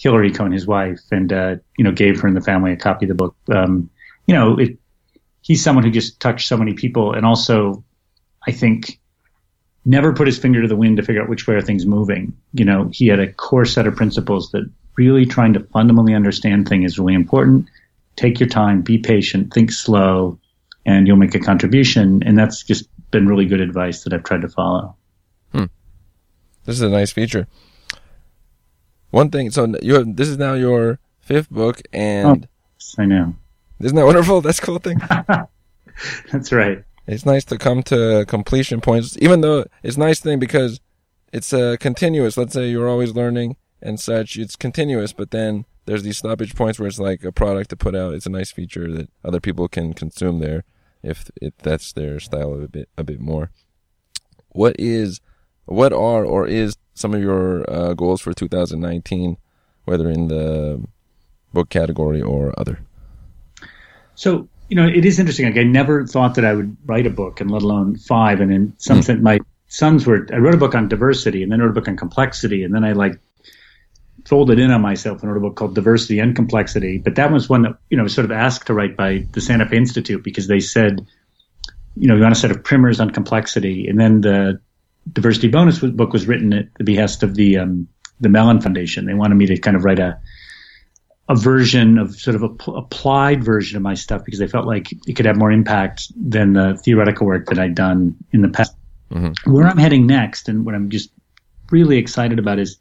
[0.00, 3.04] Hillary Cohen, his wife, and, uh, you know, gave her and the family a copy
[3.04, 3.36] of the book.
[3.52, 3.90] Um,
[4.26, 4.78] you know, it,
[5.42, 7.12] he's someone who just touched so many people.
[7.12, 7.84] And also,
[8.48, 8.98] I think,
[9.84, 12.34] never put his finger to the wind to figure out which way are things moving.
[12.54, 16.66] You know, he had a core set of principles that really trying to fundamentally understand
[16.66, 17.68] things is really important.
[18.16, 20.38] Take your time, be patient, think slow,
[20.86, 22.22] and you'll make a contribution.
[22.24, 24.96] And that's just been really good advice that I've tried to follow.
[25.52, 25.64] Hmm.
[26.64, 27.46] This is a nice feature.
[29.10, 32.48] One thing, so you have, this is now your fifth book, and
[32.98, 33.34] oh, I know.
[33.80, 34.40] Isn't that wonderful?
[34.42, 35.00] That's a cool thing.
[36.32, 40.38] that's right it's nice to come to completion points, even though it's a nice thing
[40.38, 40.80] because
[41.32, 42.36] it's uh, continuous.
[42.36, 46.78] Let's say you're always learning and such, it's continuous, but then there's these stoppage points
[46.78, 48.14] where it's like a product to put out.
[48.14, 50.62] It's a nice feature that other people can consume there
[51.02, 53.50] if if that's their style a bit a bit more.
[54.50, 55.20] What is,
[55.64, 59.36] what are or is some of your uh, goals for 2019,
[59.84, 60.82] whether in the
[61.52, 62.80] book category or other?
[64.14, 65.46] So you know, it is interesting.
[65.46, 68.40] Like I never thought that I would write a book, and let alone five.
[68.40, 70.26] And in some sense, my sons were.
[70.32, 72.84] I wrote a book on diversity, and then wrote a book on complexity, and then
[72.84, 73.18] I like
[74.26, 76.98] folded in on myself and wrote a book called Diversity and Complexity.
[76.98, 79.40] But that was one that you know was sort of asked to write by the
[79.40, 81.04] Santa Fe Institute because they said,
[81.96, 84.60] you know, we want a set of primers on complexity, and then the
[85.12, 87.88] diversity bonus book was written at the behest of the um,
[88.20, 89.06] the Mellon Foundation.
[89.06, 90.18] They wanted me to kind of write a
[91.28, 94.66] a version of sort of a p- applied version of my stuff because they felt
[94.66, 98.48] like it could have more impact than the theoretical work that I'd done in the
[98.48, 98.74] past.
[99.12, 99.52] Mm-hmm.
[99.52, 101.10] Where I'm heading next, and what I'm just
[101.70, 102.78] really excited about is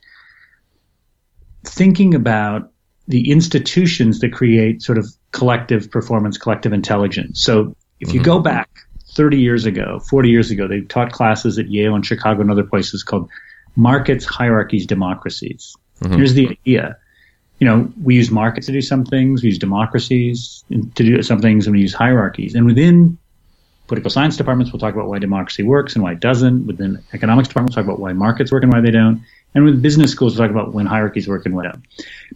[1.64, 2.72] thinking about
[3.08, 7.44] the institutions that create sort of collective performance, collective intelligence.
[7.44, 8.18] So if mm-hmm.
[8.18, 8.70] you go back
[9.16, 12.64] 30 years ago, 40 years ago, they taught classes at Yale and Chicago and other
[12.64, 13.30] places called
[13.76, 15.76] markets, hierarchies, democracies.
[16.02, 16.16] Mm-hmm.
[16.16, 16.98] Here's the idea
[17.60, 21.42] you know, we use markets to do some things, we use democracies to do some
[21.42, 22.56] things, and we use hierarchies.
[22.56, 23.18] And within
[23.88, 26.68] political science departments, we'll talk about why democracy works and why it doesn't.
[26.68, 29.24] Within economics departments, we'll talk about why markets work and why they don't.
[29.54, 31.84] And with business schools, we'll talk about when hierarchies work and why don't.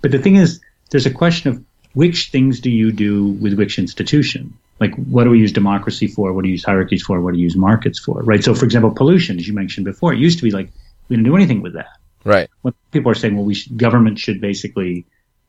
[0.01, 0.59] But the thing is,
[0.89, 1.63] there's a question of
[1.93, 4.57] which things do you do with which institution?
[4.80, 6.34] Like, what do we use democracy for?
[6.34, 7.21] What do we use hierarchies for?
[7.21, 8.21] What do we use markets for?
[8.21, 8.43] Right.
[8.43, 10.69] So, for example, pollution, as you mentioned before, it used to be like
[11.07, 11.97] we didn't do anything with that.
[12.24, 12.49] Right.
[12.61, 15.05] When people are saying, well, we should, government should basically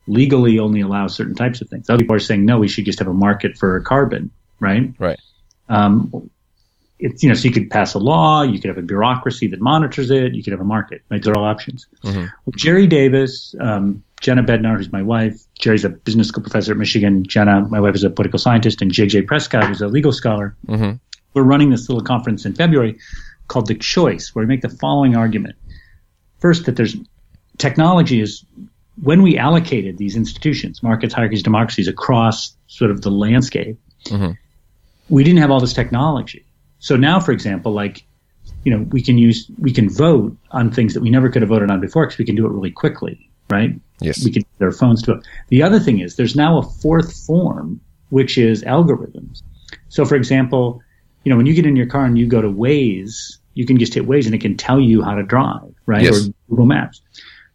[0.06, 1.88] legally only allow certain types of things.
[1.88, 4.92] Other people are saying no, we should just have a market for carbon, right?
[4.98, 5.18] Right.
[5.68, 6.30] Um,
[6.98, 9.60] it's you know, so you could pass a law, you could have a bureaucracy that
[9.60, 11.02] monitors it, you could have a market.
[11.10, 11.22] Right?
[11.22, 11.86] Those are all options.
[12.02, 12.20] Mm-hmm.
[12.20, 16.78] Well, Jerry Davis, um, Jenna Bednar, who's my wife, Jerry's a business school professor at
[16.78, 17.24] Michigan.
[17.24, 20.56] Jenna, my wife, is a political scientist, and JJ Prescott, who's a legal scholar.
[20.66, 20.96] Mm-hmm.
[21.34, 22.98] We're running this little conference in February
[23.48, 25.56] called The Choice, where we make the following argument.
[26.38, 26.96] First, that there's
[27.58, 28.44] technology is
[29.02, 34.32] when we allocated these institutions, markets, hierarchies, democracies across sort of the landscape, mm-hmm.
[35.08, 36.44] we didn't have all this technology.
[36.78, 38.04] So now, for example, like,
[38.64, 41.48] you know, we can use, we can vote on things that we never could have
[41.48, 43.80] voted on before because we can do it really quickly, right?
[44.00, 44.24] Yes.
[44.24, 45.26] We can our phones to vote.
[45.48, 47.80] The other thing is there's now a fourth form,
[48.10, 49.42] which is algorithms.
[49.88, 50.80] So, for example,
[51.24, 53.78] you know, when you get in your car and you go to Waze, you can
[53.78, 56.02] just hit Waze and it can tell you how to drive, right?
[56.02, 56.26] Yes.
[56.26, 57.00] Or Google Maps.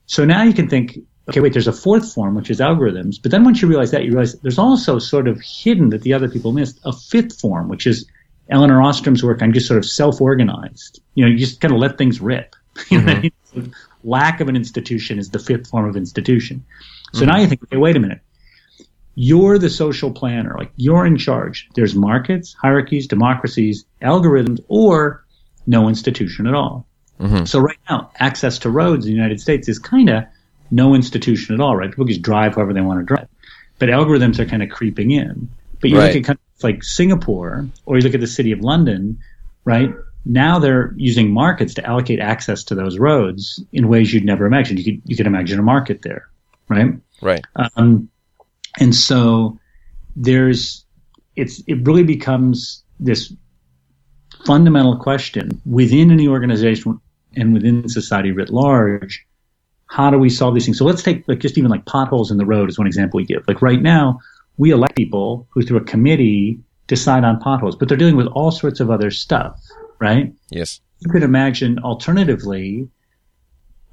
[0.05, 0.97] So now you can think,
[1.27, 3.21] okay, wait, there's a fourth form, which is algorithms.
[3.21, 6.13] But then once you realize that, you realize there's also sort of hidden that the
[6.13, 8.05] other people missed a fifth form, which is
[8.49, 11.01] Elinor Ostrom's work on just sort of self-organized.
[11.13, 12.55] You know, you just kind of let things rip.
[12.89, 13.27] Mm-hmm.
[14.03, 16.65] Lack of an institution is the fifth form of institution.
[17.13, 17.29] So mm-hmm.
[17.29, 18.21] now you think, okay, wait a minute.
[19.15, 21.67] You're the social planner, like you're in charge.
[21.75, 25.25] There's markets, hierarchies, democracies, algorithms, or
[25.67, 26.87] no institution at all.
[27.19, 27.45] Mm-hmm.
[27.45, 30.23] So right now, access to roads in the United States is kind of
[30.71, 31.89] no institution at all, right?
[31.89, 33.27] People just drive however they want to drive.
[33.77, 35.49] But algorithms are kind of creeping in.
[35.81, 36.07] But you right.
[36.07, 39.19] look at countries like Singapore, or you look at the city of London,
[39.65, 39.93] right?
[40.25, 44.77] Now they're using markets to allocate access to those roads in ways you'd never imagine.
[44.77, 46.27] You could you could imagine a market there,
[46.67, 46.93] right?
[47.21, 47.43] Right.
[47.75, 48.09] Um,
[48.79, 49.57] and so
[50.15, 50.85] there's
[51.35, 53.33] it's it really becomes this
[54.45, 56.99] fundamental question within any organization
[57.35, 59.25] and within society writ large
[59.89, 60.77] how do we solve these things?
[60.77, 63.25] So let's take like just even like potholes in the road is one example we
[63.25, 63.43] give.
[63.47, 64.19] Like right now,
[64.57, 68.51] we elect people who through a committee decide on potholes, but they're dealing with all
[68.51, 69.59] sorts of other stuff,
[69.99, 70.33] right?
[70.49, 70.81] Yes.
[70.99, 72.89] You could imagine alternatively,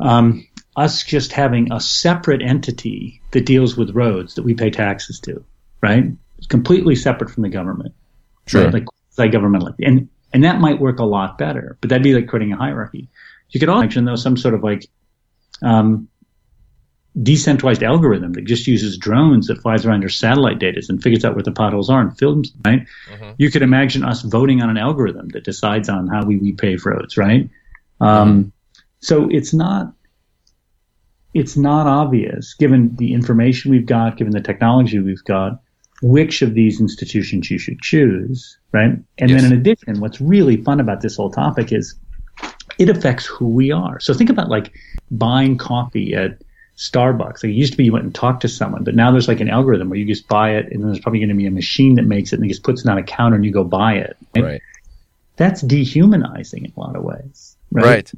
[0.01, 0.47] um,
[0.77, 5.45] us just having a separate entity that deals with roads that we pay taxes to,
[5.81, 6.05] right?
[6.39, 7.95] It's completely separate from the government.
[8.47, 8.65] Sure.
[8.65, 8.75] Right?
[8.75, 8.85] Like,
[9.17, 9.75] like governmental.
[9.81, 13.09] And, and that might work a lot better, but that'd be like creating a hierarchy.
[13.51, 14.87] You could also imagine though some sort of like
[15.63, 16.09] um,
[17.23, 21.35] decentralized algorithm that just uses drones that flies around your satellite data and figures out
[21.35, 22.87] where the potholes are and films them, right?
[23.11, 23.31] Mm-hmm.
[23.39, 26.85] You could imagine us voting on an algorithm that decides on how we, we pave
[26.85, 27.49] roads, right?
[28.01, 28.49] Um, mm-hmm.
[29.01, 29.93] So it's not
[31.33, 35.61] it's not obvious, given the information we've got, given the technology we've got,
[36.01, 38.93] which of these institutions you should choose, right?
[39.19, 39.43] And yes.
[39.43, 41.95] then in addition, what's really fun about this whole topic is
[42.79, 44.01] it affects who we are.
[44.01, 44.73] So think about like
[45.11, 46.41] buying coffee at
[46.77, 47.43] Starbucks.
[47.43, 49.41] Like it used to be you went and talked to someone, but now there's like
[49.41, 51.51] an algorithm where you just buy it and then there's probably going to be a
[51.51, 53.65] machine that makes it and it just puts it on a counter and you go
[53.65, 54.17] buy it.
[54.35, 54.45] Right.
[54.45, 54.63] right.
[55.37, 57.57] That's dehumanizing in a lot of ways.
[57.71, 57.85] Right?
[57.85, 58.13] right.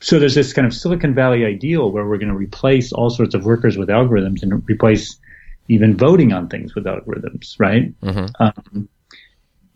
[0.00, 3.34] So there's this kind of Silicon Valley ideal where we're going to replace all sorts
[3.34, 5.16] of workers with algorithms and replace
[5.68, 7.98] even voting on things with algorithms, right?
[8.00, 8.42] Mm-hmm.
[8.42, 8.88] Um,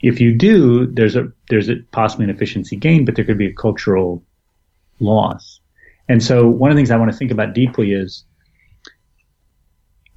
[0.01, 3.47] if you do, there's a there's a possibly an efficiency gain, but there could be
[3.47, 4.23] a cultural
[5.01, 5.56] loss.
[6.09, 8.25] And so one of the things I want to think about deeply is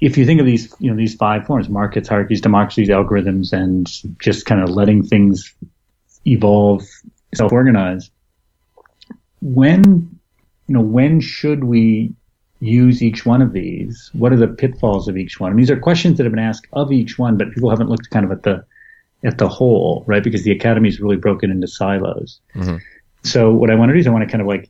[0.02, 3.90] if you think of these, you know, these five forms, markets, hierarchies, democracies, algorithms, and
[4.20, 5.54] just kind of letting things
[6.26, 6.84] evolve,
[7.34, 8.10] self-organize,
[9.42, 10.20] when,
[10.68, 12.14] you know, when should we
[12.62, 14.10] use each one of these?
[14.14, 15.52] What are the pitfalls of each one?
[15.52, 18.10] And these are questions that have been asked of each one, but people haven't looked
[18.10, 18.64] kind of at the,
[19.24, 20.24] at the whole, right?
[20.24, 22.40] Because the academy is really broken into silos.
[22.56, 22.78] Mm-hmm.
[23.24, 24.70] So what I want to do is I want to kind of like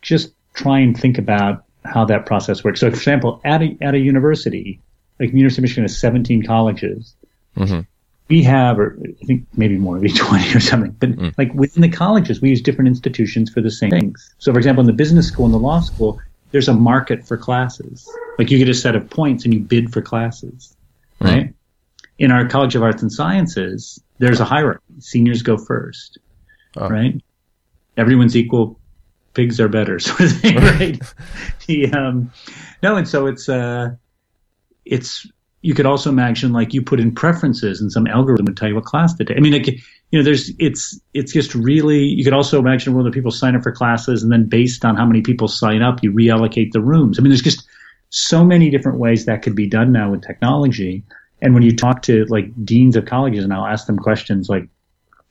[0.00, 2.80] just try and think about how that process works.
[2.80, 4.80] So, for example, at a, at a university,
[5.18, 7.14] like University of Michigan has 17 colleges.
[7.56, 7.80] Mm-hmm.
[8.28, 10.92] We have, or I think maybe more, maybe 20 or something.
[10.98, 11.34] But mm.
[11.36, 14.34] like within the colleges, we use different institutions for the same things.
[14.38, 17.36] So, for example, in the business school and the law school, there's a market for
[17.36, 18.08] classes.
[18.38, 20.76] Like you get a set of points and you bid for classes,
[21.20, 21.26] mm.
[21.28, 21.54] right?
[22.18, 24.82] In our College of Arts and Sciences, there's a hierarchy.
[25.00, 26.18] Seniors go first,
[26.76, 26.88] oh.
[26.88, 27.20] right?
[27.96, 28.78] Everyone's equal
[29.34, 31.00] pigs are better sort of thing, right?
[31.66, 32.30] the, um,
[32.82, 33.90] no, and so it's uh,
[34.84, 35.26] it's
[35.62, 38.74] you could also imagine like you put in preferences and some algorithm would tell you
[38.74, 39.36] what class to take.
[39.36, 43.04] I mean, like, you know, there's it's it's just really you could also imagine where
[43.04, 46.02] the people sign up for classes and then based on how many people sign up,
[46.02, 47.18] you reallocate the rooms.
[47.18, 47.66] I mean, there's just
[48.10, 51.04] so many different ways that could be done now with technology.
[51.40, 54.68] And when you talk to like deans of colleges, and I'll ask them questions like,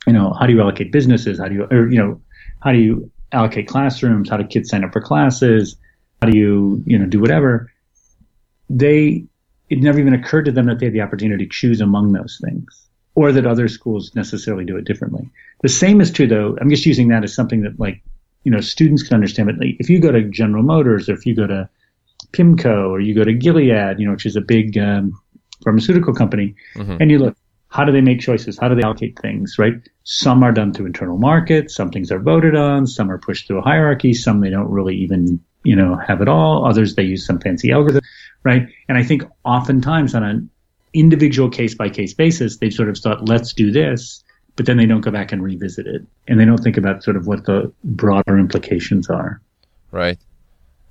[0.08, 1.40] you know, how do you allocate businesses?
[1.40, 2.22] How do you, or you know,
[2.62, 4.30] how do you allocate classrooms?
[4.30, 5.76] How do kids sign up for classes?
[6.22, 7.72] How do you, you know, do whatever?
[8.70, 9.26] They,
[9.70, 12.40] it never even occurred to them that they had the opportunity to choose among those
[12.44, 15.30] things or that other schools necessarily do it differently.
[15.62, 16.58] The same is true though.
[16.62, 18.02] I'm just using that as something that like,
[18.44, 19.48] you know, students can understand.
[19.48, 21.70] But like, if you go to General Motors or if you go to
[22.34, 25.20] Pimco or you go to Gilead, you know, which is a big um,
[25.64, 26.98] pharmaceutical company, mm-hmm.
[27.00, 27.38] and you look,
[27.72, 28.58] how do they make choices?
[28.60, 29.76] How do they allocate things, right?
[30.04, 31.74] Some are done through internal markets.
[31.74, 32.86] Some things are voted on.
[32.86, 34.14] Some are pushed through a hierarchy.
[34.14, 36.68] Some they don't really even, you know, have it all.
[36.68, 38.04] Others they use some fancy algorithm,
[38.44, 38.68] right?
[38.90, 40.50] And I think oftentimes on an
[40.94, 44.22] individual case by case basis, they've sort of thought, let's do this,
[44.58, 46.06] but then they don't go back and revisit it.
[46.28, 49.40] And they don't think about sort of what the broader implications are.
[49.92, 50.20] Right.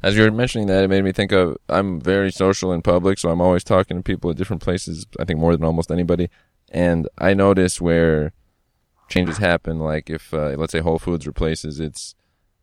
[0.02, 3.18] As you were mentioning that, it made me think of I'm very social in public,
[3.18, 6.30] so I'm always talking to people at different places, I think more than almost anybody.
[6.70, 8.32] And I notice where
[9.08, 12.14] changes happen, like if, uh, let's say Whole Foods replaces its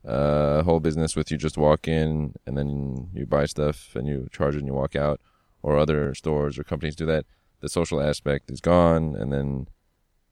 [0.08, 4.28] uh, whole business with you just walk in and then you buy stuff and you
[4.32, 5.20] charge it and you walk out,
[5.62, 7.26] or other stores or companies do that,
[7.60, 9.16] the social aspect is gone.
[9.16, 9.68] And then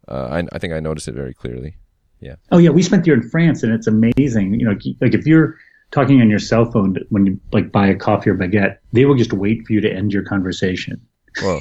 [0.08, 1.78] Uh, I, I think I noticed it very clearly.
[2.20, 2.36] Yeah.
[2.52, 4.54] Oh yeah, we spent year in France, and it's amazing.
[4.60, 5.56] You know, like if you're
[5.90, 9.18] talking on your cell phone when you like buy a coffee or baguette, they will
[9.18, 11.02] just wait for you to end your conversation.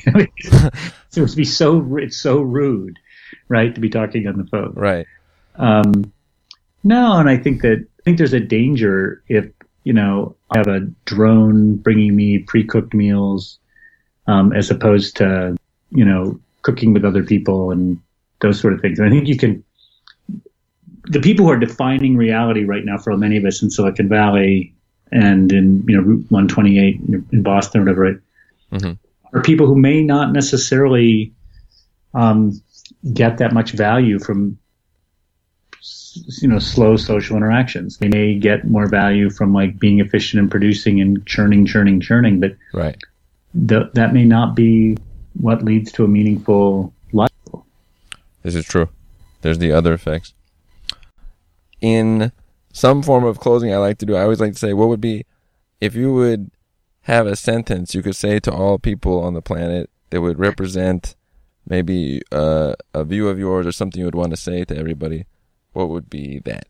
[1.17, 2.99] It would be so it's so rude,
[3.49, 4.73] right, to be talking on the phone.
[4.75, 5.07] right.
[5.57, 6.13] Um,
[6.83, 9.47] no, and I think that I think there's a danger if
[9.85, 13.59] you know I have a drone bringing me pre-cooked meals,
[14.27, 15.57] um, as opposed to
[15.91, 18.01] you know cooking with other people and
[18.41, 18.99] those sort of things.
[18.99, 19.63] And I think you can.
[21.05, 24.75] The people who are defining reality right now for many of us in Silicon Valley
[25.13, 27.01] and in you know Route 128
[27.31, 28.17] in Boston or whatever, right,
[28.73, 28.99] Mhm.
[29.35, 31.33] Are people who may not necessarily
[32.15, 32.63] um,
[33.13, 34.57] get that much value from
[36.41, 37.99] you know slow social interactions.
[37.99, 42.41] They may get more value from like being efficient in producing and churning, churning, churning,
[42.41, 42.97] but Right.
[43.69, 44.97] th- that may not be
[45.35, 47.31] what leads to a meaningful life.
[48.43, 48.89] This is true.
[49.43, 50.33] There's the other effects.
[51.81, 52.33] In
[52.73, 54.15] some form of closing, I like to do.
[54.15, 55.27] I always like to say, what would be
[55.81, 56.51] if you would
[57.05, 61.17] have a sentence you could say to all people on the planet that would represent
[61.67, 65.27] maybe uh, a view of yours or something you would want to say to everybody.
[65.73, 66.67] What would be that?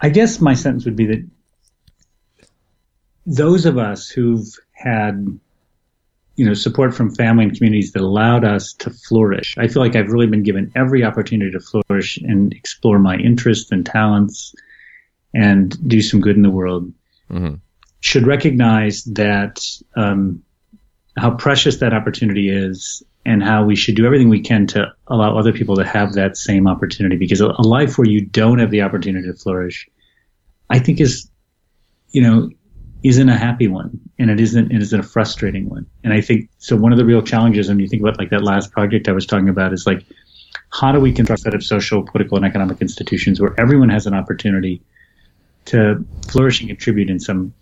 [0.00, 1.28] I guess my sentence would be that
[3.26, 5.38] those of us who've had
[6.36, 9.56] you know support from family and communities that allowed us to flourish.
[9.58, 13.70] I feel like I've really been given every opportunity to flourish and explore my interests
[13.70, 14.54] and talents
[15.34, 16.90] and do some good in the world.
[17.28, 17.56] hmm
[18.00, 19.60] Should recognize that
[19.94, 20.42] um,
[21.16, 25.36] how precious that opportunity is and how we should do everything we can to allow
[25.36, 28.82] other people to have that same opportunity because a, life where you don't have the
[28.82, 29.88] opportunity to flourish
[30.70, 31.30] i think is
[32.10, 32.48] you know
[33.02, 35.86] isn't a happy one and it isn't it isn't a frustrating one.
[36.04, 38.42] And i think so one of the real challenges when you think about like that
[38.42, 40.04] last project i was talking about is like
[40.70, 44.06] how do we construct a set of social political and economic institutions where everyone has
[44.06, 44.82] an opportunity
[45.66, 47.52] to flourish and contribute in some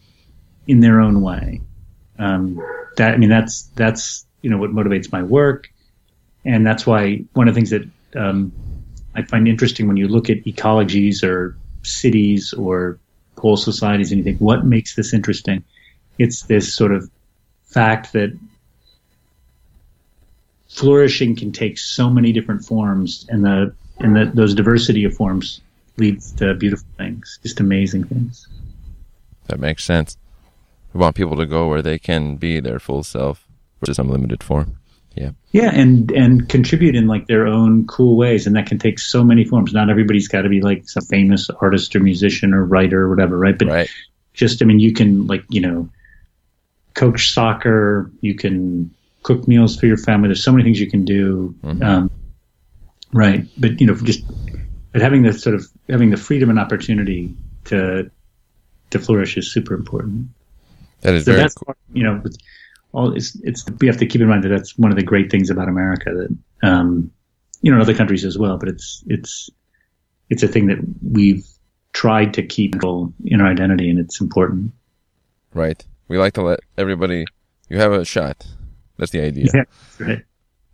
[0.68, 1.60] in their own way
[2.18, 2.60] um,
[2.96, 5.70] that I mean that's that's you know what motivates my work,
[6.44, 8.52] and that's why one of the things that um,
[9.14, 12.98] I find interesting when you look at ecologies or cities or
[13.36, 15.62] whole societies and you think what makes this interesting,
[16.18, 17.08] it's this sort of
[17.64, 18.36] fact that
[20.68, 25.60] flourishing can take so many different forms, and the and the, those diversity of forms
[25.96, 28.46] leads to beautiful things, just amazing things.
[29.46, 30.16] That makes sense.
[30.92, 33.46] We want people to go where they can be their full self
[33.80, 34.76] versus some limited form.
[35.14, 35.30] Yeah.
[35.50, 39.24] Yeah, and and contribute in like their own cool ways, and that can take so
[39.24, 39.72] many forms.
[39.72, 43.36] Not everybody's got to be like some famous artist or musician or writer or whatever,
[43.36, 43.58] right?
[43.58, 43.88] But Right.
[44.32, 45.88] just, I mean, you can like you know,
[46.94, 48.10] coach soccer.
[48.20, 48.90] You can
[49.24, 50.28] cook meals for your family.
[50.28, 51.54] There's so many things you can do.
[51.64, 51.82] Mhm.
[51.84, 52.10] Um,
[53.12, 54.22] right, but you know, just
[54.92, 57.34] but having the sort of having the freedom and opportunity
[57.64, 58.10] to
[58.90, 60.28] to flourish is super important.
[61.02, 61.74] That is So very that's cool.
[61.92, 62.22] you know,
[62.92, 65.30] all it's it's we have to keep in mind that that's one of the great
[65.30, 67.10] things about America that um,
[67.60, 69.50] you know in other countries as well, but it's it's
[70.30, 71.46] it's a thing that we've
[71.92, 74.72] tried to keep in our identity, and it's important.
[75.54, 75.82] Right.
[76.08, 77.24] We like to let everybody.
[77.68, 78.46] You have a shot.
[78.96, 79.46] That's the idea.
[79.54, 79.64] Yeah,
[79.98, 80.24] right.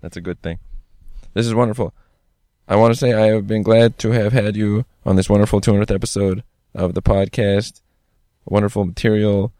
[0.00, 0.58] That's a good thing.
[1.34, 1.92] This is wonderful.
[2.68, 5.60] I want to say I have been glad to have had you on this wonderful
[5.60, 6.44] 200th episode
[6.74, 7.80] of the podcast.
[8.46, 9.52] Wonderful material,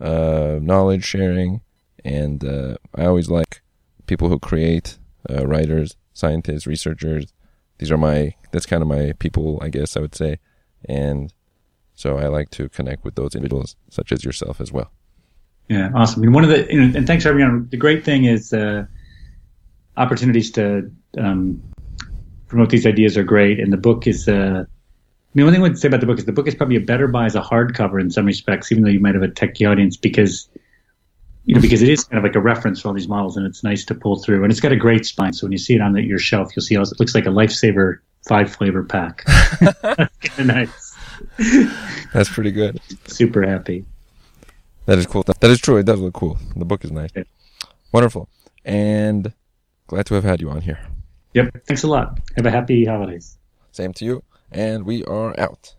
[0.00, 1.60] uh, knowledge sharing,
[2.04, 3.62] and uh, I always like
[4.06, 7.32] people who create, uh, writers, scientists, researchers.
[7.78, 10.38] These are my, that's kind of my people, I guess I would say.
[10.88, 11.32] And
[11.94, 14.90] so I like to connect with those individuals, such as yourself as well.
[15.68, 16.22] Yeah, awesome.
[16.22, 17.68] Mean, one of the and thanks for having me on.
[17.70, 18.86] The great thing is uh,
[19.96, 21.60] opportunities to um,
[22.46, 24.28] promote these ideas are great, and the book is.
[24.28, 24.66] Uh,
[25.36, 26.76] I mean, one thing I would say about the book is the book is probably
[26.76, 29.28] a better buy as a hardcover in some respects, even though you might have a
[29.28, 30.48] techie audience, because
[31.44, 33.44] you know because it is kind of like a reference for all these models, and
[33.44, 35.34] it's nice to pull through, and it's got a great spine.
[35.34, 37.26] So when you see it on the, your shelf, you'll see how it looks like
[37.26, 39.24] a lifesaver five flavor pack.
[39.60, 40.96] That's kind of nice.
[42.14, 42.80] That's pretty good.
[43.06, 43.84] Super happy.
[44.86, 45.22] That is cool.
[45.22, 45.76] That is true.
[45.76, 46.38] It does look cool.
[46.56, 47.10] The book is nice.
[47.14, 47.24] Yeah.
[47.92, 48.30] Wonderful.
[48.64, 49.34] And
[49.86, 50.78] glad to have had you on here.
[51.34, 51.66] Yep.
[51.66, 52.20] Thanks a lot.
[52.36, 53.36] Have a happy holidays.
[53.72, 54.22] Same to you.
[54.50, 55.74] And we are out.